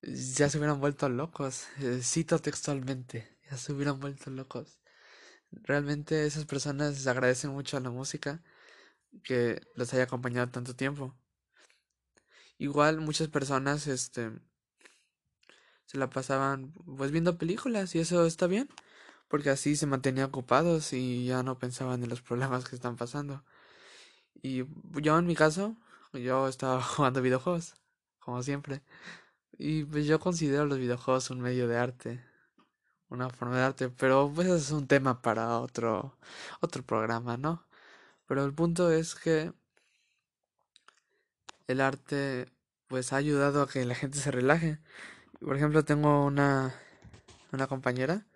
ya 0.02 0.48
se 0.48 0.58
hubieran 0.58 0.80
vuelto 0.80 1.08
locos. 1.08 1.66
Eh, 1.78 2.00
cito 2.02 2.38
textualmente, 2.40 3.38
ya 3.50 3.56
se 3.56 3.72
hubieran 3.72 4.00
vuelto 4.00 4.30
locos. 4.30 4.78
Realmente 5.50 6.26
esas 6.26 6.44
personas 6.44 7.06
agradecen 7.06 7.50
mucho 7.50 7.76
a 7.76 7.80
la 7.80 7.90
música 7.90 8.42
que 9.24 9.62
los 9.74 9.92
haya 9.94 10.04
acompañado 10.04 10.50
tanto 10.50 10.74
tiempo. 10.76 11.14
Igual 12.58 13.00
muchas 13.00 13.28
personas 13.28 13.86
este 13.86 14.32
se 15.86 15.96
la 15.98 16.10
pasaban 16.10 16.72
pues 16.96 17.10
viendo 17.12 17.38
películas 17.38 17.94
y 17.94 18.00
eso 18.00 18.26
está 18.26 18.46
bien, 18.46 18.68
porque 19.28 19.50
así 19.50 19.76
se 19.76 19.86
mantenían 19.86 20.26
ocupados 20.26 20.92
y 20.92 21.26
ya 21.26 21.42
no 21.42 21.58
pensaban 21.58 22.02
en 22.02 22.10
los 22.10 22.22
problemas 22.22 22.68
que 22.68 22.76
están 22.76 22.96
pasando. 22.96 23.44
Y 24.42 24.64
yo 25.00 25.18
en 25.18 25.26
mi 25.26 25.34
caso, 25.36 25.76
yo 26.12 26.48
estaba 26.48 26.82
jugando 26.82 27.22
videojuegos, 27.22 27.74
como 28.20 28.42
siempre. 28.42 28.82
Y 29.58 29.84
pues 29.84 30.06
yo 30.06 30.20
considero 30.20 30.66
los 30.66 30.78
videojuegos 30.78 31.30
un 31.30 31.40
medio 31.40 31.68
de 31.68 31.78
arte 31.78 32.24
una 33.10 33.30
forma 33.30 33.56
de 33.58 33.62
arte, 33.64 33.88
pero 33.90 34.30
pues 34.34 34.48
es 34.48 34.70
un 34.70 34.86
tema 34.86 35.22
para 35.22 35.58
otro 35.60 36.16
otro 36.60 36.82
programa, 36.84 37.36
¿no? 37.36 37.66
Pero 38.26 38.44
el 38.44 38.54
punto 38.54 38.90
es 38.92 39.14
que 39.14 39.52
el 41.66 41.80
arte 41.80 42.50
pues 42.88 43.12
ha 43.12 43.16
ayudado 43.16 43.62
a 43.62 43.68
que 43.68 43.84
la 43.84 43.94
gente 43.94 44.18
se 44.18 44.30
relaje. 44.30 44.80
Por 45.40 45.56
ejemplo, 45.56 45.84
tengo 45.84 46.24
una 46.26 46.74
una 47.52 47.66
compañera 47.66 48.26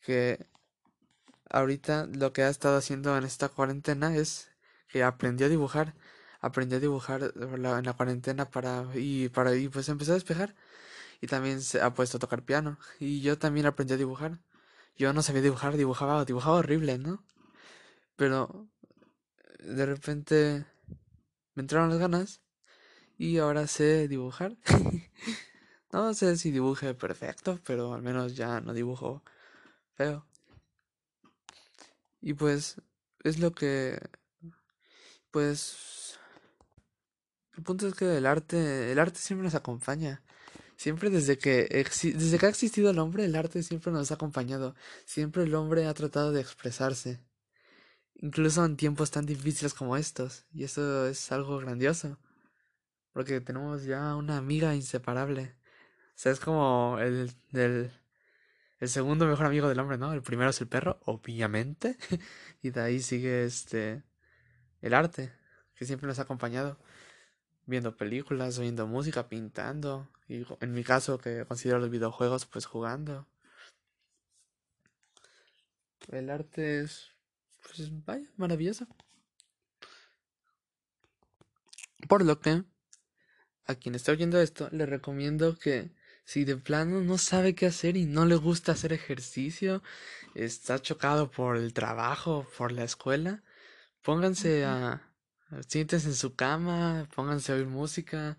que 0.00 0.46
ahorita 1.50 2.06
lo 2.06 2.32
que 2.32 2.42
ha 2.42 2.48
estado 2.50 2.76
haciendo 2.78 3.16
en 3.16 3.24
esta 3.24 3.48
cuarentena 3.48 4.16
es 4.16 4.50
que 4.88 5.02
aprendió 5.04 5.46
a 5.46 5.50
dibujar, 5.50 5.94
aprendió 6.40 6.78
a 6.78 6.80
dibujar 6.80 7.32
en 7.36 7.62
la 7.62 7.92
cuarentena 7.94 8.50
para 8.50 8.86
y 8.94 9.28
para 9.28 9.54
y 9.56 9.68
pues 9.68 9.88
empezó 9.88 10.12
a 10.12 10.14
despejar 10.16 10.54
y 11.22 11.28
también 11.28 11.62
se 11.62 11.80
ha 11.80 11.94
puesto 11.94 12.16
a 12.16 12.20
tocar 12.20 12.44
piano. 12.44 12.78
Y 12.98 13.20
yo 13.20 13.38
también 13.38 13.64
aprendí 13.66 13.94
a 13.94 13.96
dibujar. 13.96 14.40
Yo 14.96 15.12
no 15.12 15.22
sabía 15.22 15.40
dibujar, 15.40 15.76
dibujaba, 15.76 16.24
dibujaba 16.24 16.56
horrible, 16.56 16.98
¿no? 16.98 17.24
Pero 18.16 18.68
de 19.60 19.86
repente 19.86 20.66
me 21.54 21.62
entraron 21.62 21.90
las 21.90 22.00
ganas 22.00 22.42
y 23.18 23.38
ahora 23.38 23.68
sé 23.68 24.08
dibujar. 24.08 24.56
no 25.92 26.12
sé 26.12 26.36
si 26.36 26.50
dibuje 26.50 26.92
perfecto, 26.92 27.60
pero 27.64 27.94
al 27.94 28.02
menos 28.02 28.34
ya 28.34 28.60
no 28.60 28.74
dibujo 28.74 29.22
feo. 29.94 30.26
Y 32.20 32.34
pues 32.34 32.82
es 33.22 33.38
lo 33.38 33.52
que 33.52 34.00
pues 35.30 36.18
el 37.56 37.62
punto 37.62 37.86
es 37.86 37.94
que 37.94 38.16
el 38.16 38.26
arte 38.26 38.90
el 38.90 38.98
arte 38.98 39.20
siempre 39.20 39.44
nos 39.44 39.54
acompaña 39.54 40.20
Siempre 40.82 41.10
desde 41.10 41.38
que, 41.38 41.68
desde 41.68 42.38
que 42.38 42.46
ha 42.46 42.48
existido 42.48 42.90
el 42.90 42.98
hombre, 42.98 43.24
el 43.24 43.36
arte 43.36 43.62
siempre 43.62 43.92
nos 43.92 44.10
ha 44.10 44.14
acompañado. 44.14 44.74
Siempre 45.04 45.44
el 45.44 45.54
hombre 45.54 45.86
ha 45.86 45.94
tratado 45.94 46.32
de 46.32 46.40
expresarse. 46.40 47.20
Incluso 48.16 48.64
en 48.64 48.76
tiempos 48.76 49.12
tan 49.12 49.24
difíciles 49.24 49.74
como 49.74 49.96
estos. 49.96 50.44
Y 50.52 50.64
eso 50.64 51.06
es 51.06 51.30
algo 51.30 51.58
grandioso. 51.58 52.18
Porque 53.12 53.40
tenemos 53.40 53.84
ya 53.84 54.16
una 54.16 54.38
amiga 54.38 54.74
inseparable. 54.74 55.54
O 56.16 56.16
sea, 56.16 56.32
es 56.32 56.40
como 56.40 56.98
el, 56.98 57.30
el, 57.52 57.92
el 58.80 58.88
segundo 58.88 59.26
mejor 59.26 59.46
amigo 59.46 59.68
del 59.68 59.78
hombre, 59.78 59.98
¿no? 59.98 60.12
El 60.12 60.22
primero 60.22 60.50
es 60.50 60.60
el 60.60 60.66
perro, 60.66 60.98
obviamente. 61.04 61.96
y 62.60 62.70
de 62.70 62.80
ahí 62.80 63.00
sigue 63.00 63.44
este 63.44 64.02
el 64.80 64.94
arte, 64.94 65.32
que 65.76 65.84
siempre 65.84 66.08
nos 66.08 66.18
ha 66.18 66.22
acompañado 66.22 66.76
viendo 67.66 67.96
películas, 67.96 68.58
oyendo 68.58 68.86
música, 68.86 69.28
pintando. 69.28 70.08
Y 70.28 70.44
en 70.60 70.72
mi 70.72 70.84
caso, 70.84 71.18
que 71.18 71.44
considero 71.46 71.78
los 71.78 71.90
videojuegos, 71.90 72.46
pues 72.46 72.66
jugando. 72.66 73.26
El 76.08 76.30
arte 76.30 76.80
es, 76.80 77.12
pues 77.62 77.88
vaya, 78.04 78.28
maravilloso. 78.36 78.86
Por 82.08 82.24
lo 82.24 82.40
que, 82.40 82.64
a 83.66 83.74
quien 83.76 83.94
esté 83.94 84.10
oyendo 84.12 84.40
esto, 84.40 84.68
le 84.72 84.86
recomiendo 84.86 85.56
que 85.58 85.92
Si 86.24 86.44
de 86.44 86.56
plano 86.56 87.00
no 87.00 87.18
sabe 87.18 87.54
qué 87.54 87.66
hacer 87.66 87.96
y 87.96 88.06
no 88.06 88.26
le 88.26 88.36
gusta 88.36 88.72
hacer 88.72 88.92
ejercicio, 88.92 89.82
está 90.34 90.80
chocado 90.80 91.30
por 91.30 91.56
el 91.56 91.72
trabajo, 91.74 92.46
por 92.56 92.72
la 92.72 92.84
escuela, 92.84 93.42
pónganse 94.02 94.64
a... 94.64 95.11
Siéntense 95.68 96.08
en 96.08 96.14
su 96.14 96.34
cama, 96.34 97.08
pónganse 97.14 97.52
a 97.52 97.56
oír 97.56 97.66
música, 97.66 98.38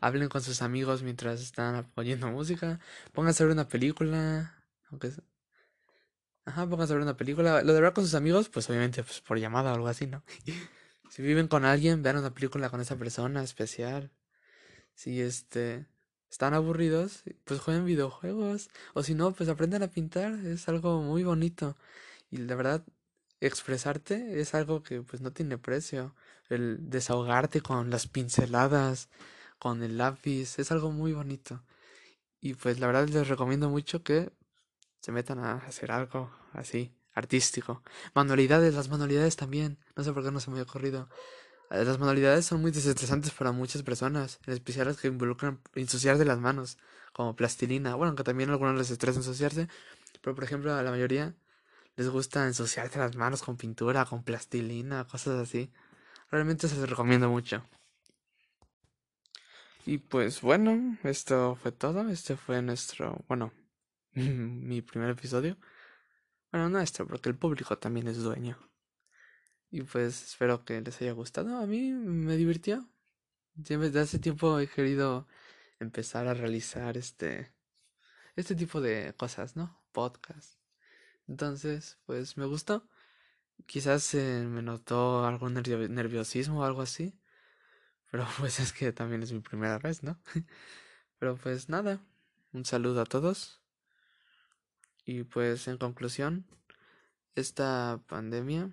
hablen 0.00 0.28
con 0.28 0.42
sus 0.42 0.62
amigos 0.62 1.02
mientras 1.02 1.40
están 1.42 1.90
oyendo 1.96 2.28
música, 2.28 2.80
pónganse 3.12 3.42
a 3.42 3.46
ver 3.46 3.54
una 3.54 3.68
película, 3.68 4.54
aunque... 4.90 5.12
Ajá, 6.44 6.68
pónganse 6.68 6.92
a 6.92 6.96
ver 6.96 7.02
una 7.02 7.16
película. 7.16 7.62
Lo 7.62 7.72
de 7.72 7.78
hablar 7.78 7.92
con 7.92 8.04
sus 8.04 8.14
amigos, 8.14 8.48
pues 8.48 8.70
obviamente 8.70 9.02
pues, 9.02 9.20
por 9.20 9.38
llamada 9.38 9.72
o 9.72 9.74
algo 9.74 9.88
así, 9.88 10.06
¿no? 10.06 10.22
si 11.10 11.22
viven 11.22 11.48
con 11.48 11.64
alguien, 11.64 12.02
vean 12.02 12.18
una 12.18 12.32
película 12.32 12.70
con 12.70 12.80
esa 12.80 12.96
persona 12.96 13.42
especial. 13.42 14.12
Si 14.94 15.20
este 15.20 15.86
están 16.30 16.54
aburridos, 16.54 17.22
pues 17.44 17.60
jueguen 17.60 17.84
videojuegos. 17.84 18.68
O 18.94 19.02
si 19.02 19.14
no, 19.14 19.32
pues 19.32 19.48
aprendan 19.48 19.82
a 19.82 19.88
pintar. 19.88 20.34
Es 20.46 20.68
algo 20.68 21.02
muy 21.02 21.24
bonito. 21.24 21.76
Y 22.30 22.38
la 22.38 22.54
verdad, 22.54 22.84
expresarte 23.40 24.40
es 24.40 24.54
algo 24.54 24.82
que 24.82 25.02
pues 25.02 25.22
no 25.22 25.32
tiene 25.32 25.58
precio. 25.58 26.14
El 26.48 26.90
desahogarte 26.90 27.60
con 27.60 27.90
las 27.90 28.06
pinceladas, 28.06 29.08
con 29.58 29.82
el 29.82 29.98
lápiz, 29.98 30.58
es 30.58 30.70
algo 30.72 30.90
muy 30.90 31.12
bonito. 31.12 31.62
Y 32.40 32.54
pues 32.54 32.78
la 32.78 32.86
verdad 32.86 33.08
les 33.08 33.28
recomiendo 33.28 33.68
mucho 33.68 34.02
que 34.02 34.30
se 35.00 35.12
metan 35.12 35.38
a 35.40 35.54
hacer 35.54 35.92
algo 35.92 36.30
así, 36.52 36.92
artístico. 37.14 37.82
Manualidades, 38.14 38.74
las 38.74 38.88
manualidades 38.88 39.36
también. 39.36 39.78
No 39.96 40.04
sé 40.04 40.12
por 40.12 40.24
qué 40.24 40.30
no 40.30 40.40
se 40.40 40.50
me 40.50 40.60
ha 40.60 40.62
ocurrido. 40.62 41.08
Eh, 41.70 41.84
las 41.84 41.98
manualidades 41.98 42.46
son 42.46 42.60
muy 42.60 42.70
desestresantes 42.70 43.32
para 43.32 43.52
muchas 43.52 43.82
personas, 43.82 44.38
en 44.46 44.54
especial 44.54 44.86
las 44.86 44.98
que 44.98 45.08
involucran 45.08 45.60
ensuciarse 45.74 46.24
las 46.24 46.38
manos, 46.38 46.78
como 47.12 47.34
plastilina. 47.34 47.94
Bueno, 47.94 48.10
aunque 48.10 48.24
también 48.24 48.50
a 48.50 48.52
algunos 48.52 48.76
les 48.76 48.90
estresa 48.90 49.18
ensuciarse, 49.18 49.68
pero 50.22 50.34
por 50.34 50.44
ejemplo 50.44 50.74
a 50.74 50.82
la 50.82 50.90
mayoría 50.90 51.34
les 51.96 52.08
gusta 52.08 52.46
ensuciarse 52.46 52.98
las 52.98 53.16
manos 53.16 53.42
con 53.42 53.56
pintura, 53.56 54.04
con 54.04 54.22
plastilina, 54.22 55.04
cosas 55.06 55.40
así. 55.40 55.72
Realmente 56.30 56.68
se 56.68 56.76
los 56.76 56.90
recomiendo 56.90 57.28
mucho. 57.28 57.64
Y 59.84 59.98
pues 59.98 60.40
bueno, 60.40 60.98
esto 61.04 61.56
fue 61.56 61.72
todo. 61.72 62.08
Este 62.08 62.36
fue 62.36 62.60
nuestro, 62.62 63.24
bueno, 63.28 63.52
mi 64.12 64.82
primer 64.82 65.10
episodio. 65.10 65.56
Bueno, 66.50 66.68
nuestro, 66.68 67.06
porque 67.06 67.28
el 67.28 67.36
público 67.36 67.78
también 67.78 68.08
es 68.08 68.18
dueño. 68.18 68.58
Y 69.70 69.82
pues 69.82 70.22
espero 70.24 70.64
que 70.64 70.80
les 70.80 71.00
haya 71.00 71.12
gustado. 71.12 71.58
A 71.58 71.66
mí 71.66 71.92
me 71.92 72.36
divirtió. 72.36 72.88
Desde 73.54 74.00
hace 74.00 74.18
tiempo 74.18 74.58
he 74.58 74.68
querido 74.68 75.26
empezar 75.80 76.26
a 76.28 76.34
realizar 76.34 76.96
este 76.96 77.56
este 78.36 78.54
tipo 78.54 78.80
de 78.80 79.14
cosas, 79.16 79.56
¿no? 79.56 79.82
Podcast. 79.92 80.58
Entonces, 81.26 81.98
pues 82.06 82.36
me 82.36 82.44
gustó. 82.44 82.86
Quizás 83.64 84.14
me 84.14 84.62
notó 84.62 85.24
algún 85.24 85.54
nerviosismo 85.54 86.60
o 86.60 86.64
algo 86.64 86.82
así. 86.82 87.18
Pero 88.10 88.26
pues 88.38 88.60
es 88.60 88.72
que 88.72 88.92
también 88.92 89.22
es 89.22 89.32
mi 89.32 89.40
primera 89.40 89.78
vez, 89.78 90.02
¿no? 90.02 90.18
Pero 91.18 91.36
pues 91.36 91.68
nada. 91.68 92.00
Un 92.52 92.64
saludo 92.64 93.00
a 93.00 93.06
todos. 93.06 93.60
Y 95.04 95.24
pues 95.24 95.68
en 95.68 95.78
conclusión, 95.78 96.46
esta 97.34 98.00
pandemia 98.06 98.70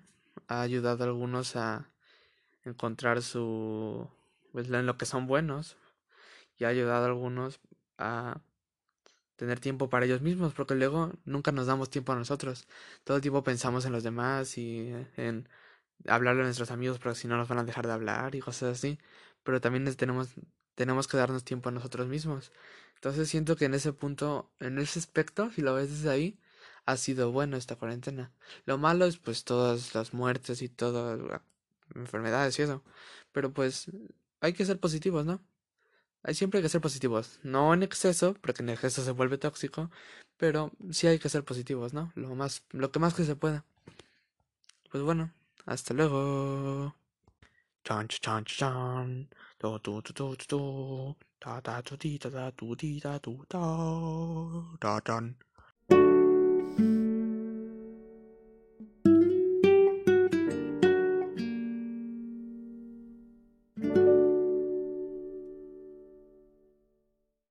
ha 0.48 0.62
ayudado 0.62 1.04
a 1.04 1.06
algunos 1.06 1.54
a 1.56 1.90
encontrar 2.64 3.22
su 3.22 4.08
pues 4.52 4.70
en 4.70 4.86
lo 4.86 4.96
que 4.96 5.06
son 5.06 5.26
buenos 5.26 5.76
y 6.56 6.64
ha 6.64 6.68
ayudado 6.68 7.04
a 7.04 7.08
algunos 7.08 7.60
a 7.98 8.40
tener 9.36 9.60
tiempo 9.60 9.88
para 9.88 10.06
ellos 10.06 10.22
mismos 10.22 10.54
porque 10.54 10.74
luego 10.74 11.12
nunca 11.24 11.52
nos 11.52 11.66
damos 11.66 11.90
tiempo 11.90 12.12
a 12.12 12.16
nosotros 12.16 12.66
todo 13.04 13.16
el 13.16 13.22
tiempo 13.22 13.42
pensamos 13.42 13.84
en 13.84 13.92
los 13.92 14.02
demás 14.02 14.58
y 14.58 14.92
en 15.16 15.48
hablarle 16.06 16.42
a 16.42 16.44
nuestros 16.44 16.70
amigos 16.70 16.98
porque 16.98 17.18
si 17.18 17.28
no 17.28 17.36
nos 17.36 17.48
van 17.48 17.58
a 17.58 17.64
dejar 17.64 17.86
de 17.86 17.92
hablar 17.92 18.34
y 18.34 18.40
cosas 18.40 18.78
así 18.78 18.98
pero 19.42 19.60
también 19.60 19.84
tenemos 19.96 20.30
tenemos 20.74 21.08
que 21.08 21.16
darnos 21.16 21.44
tiempo 21.44 21.68
a 21.68 21.72
nosotros 21.72 22.06
mismos 22.08 22.52
entonces 22.96 23.28
siento 23.28 23.56
que 23.56 23.66
en 23.66 23.74
ese 23.74 23.92
punto 23.92 24.50
en 24.60 24.78
ese 24.78 24.98
aspecto 24.98 25.50
si 25.50 25.62
lo 25.62 25.74
ves 25.74 25.90
desde 25.90 26.10
ahí 26.10 26.40
ha 26.86 26.96
sido 26.96 27.32
bueno 27.32 27.56
esta 27.56 27.76
cuarentena. 27.76 28.32
Lo 28.66 28.78
malo 28.78 29.06
es 29.06 29.18
pues 29.18 29.44
todas 29.44 29.94
las 29.94 30.14
muertes 30.14 30.62
y 30.62 30.68
todas 30.68 31.18
las 31.20 31.42
enfermedades 31.94 32.58
y 32.58 32.62
eso. 32.62 32.82
Pero 33.32 33.52
pues 33.52 33.90
hay 34.40 34.52
que 34.52 34.66
ser 34.66 34.80
positivos, 34.80 35.24
¿no? 35.26 35.40
Hay 36.24 36.34
siempre 36.34 36.62
que 36.62 36.68
ser 36.70 36.80
positivos. 36.80 37.38
No 37.42 37.74
en 37.74 37.82
exceso, 37.82 38.34
porque 38.40 38.62
en 38.62 38.70
exceso 38.70 39.04
se 39.04 39.10
vuelve 39.12 39.38
tóxico, 39.38 39.90
pero 40.38 40.72
sí 40.90 41.06
hay 41.06 41.18
que 41.18 41.28
ser 41.28 41.44
positivos, 41.44 41.92
¿no? 41.92 42.12
Lo 42.16 42.34
más 42.34 42.64
lo 42.70 42.90
que 42.90 42.98
más 42.98 43.14
que 43.14 43.24
se 43.24 43.36
pueda. 43.36 43.64
Pues 44.90 45.02
bueno, 45.02 45.32
hasta 45.66 45.92
luego. 45.94 46.94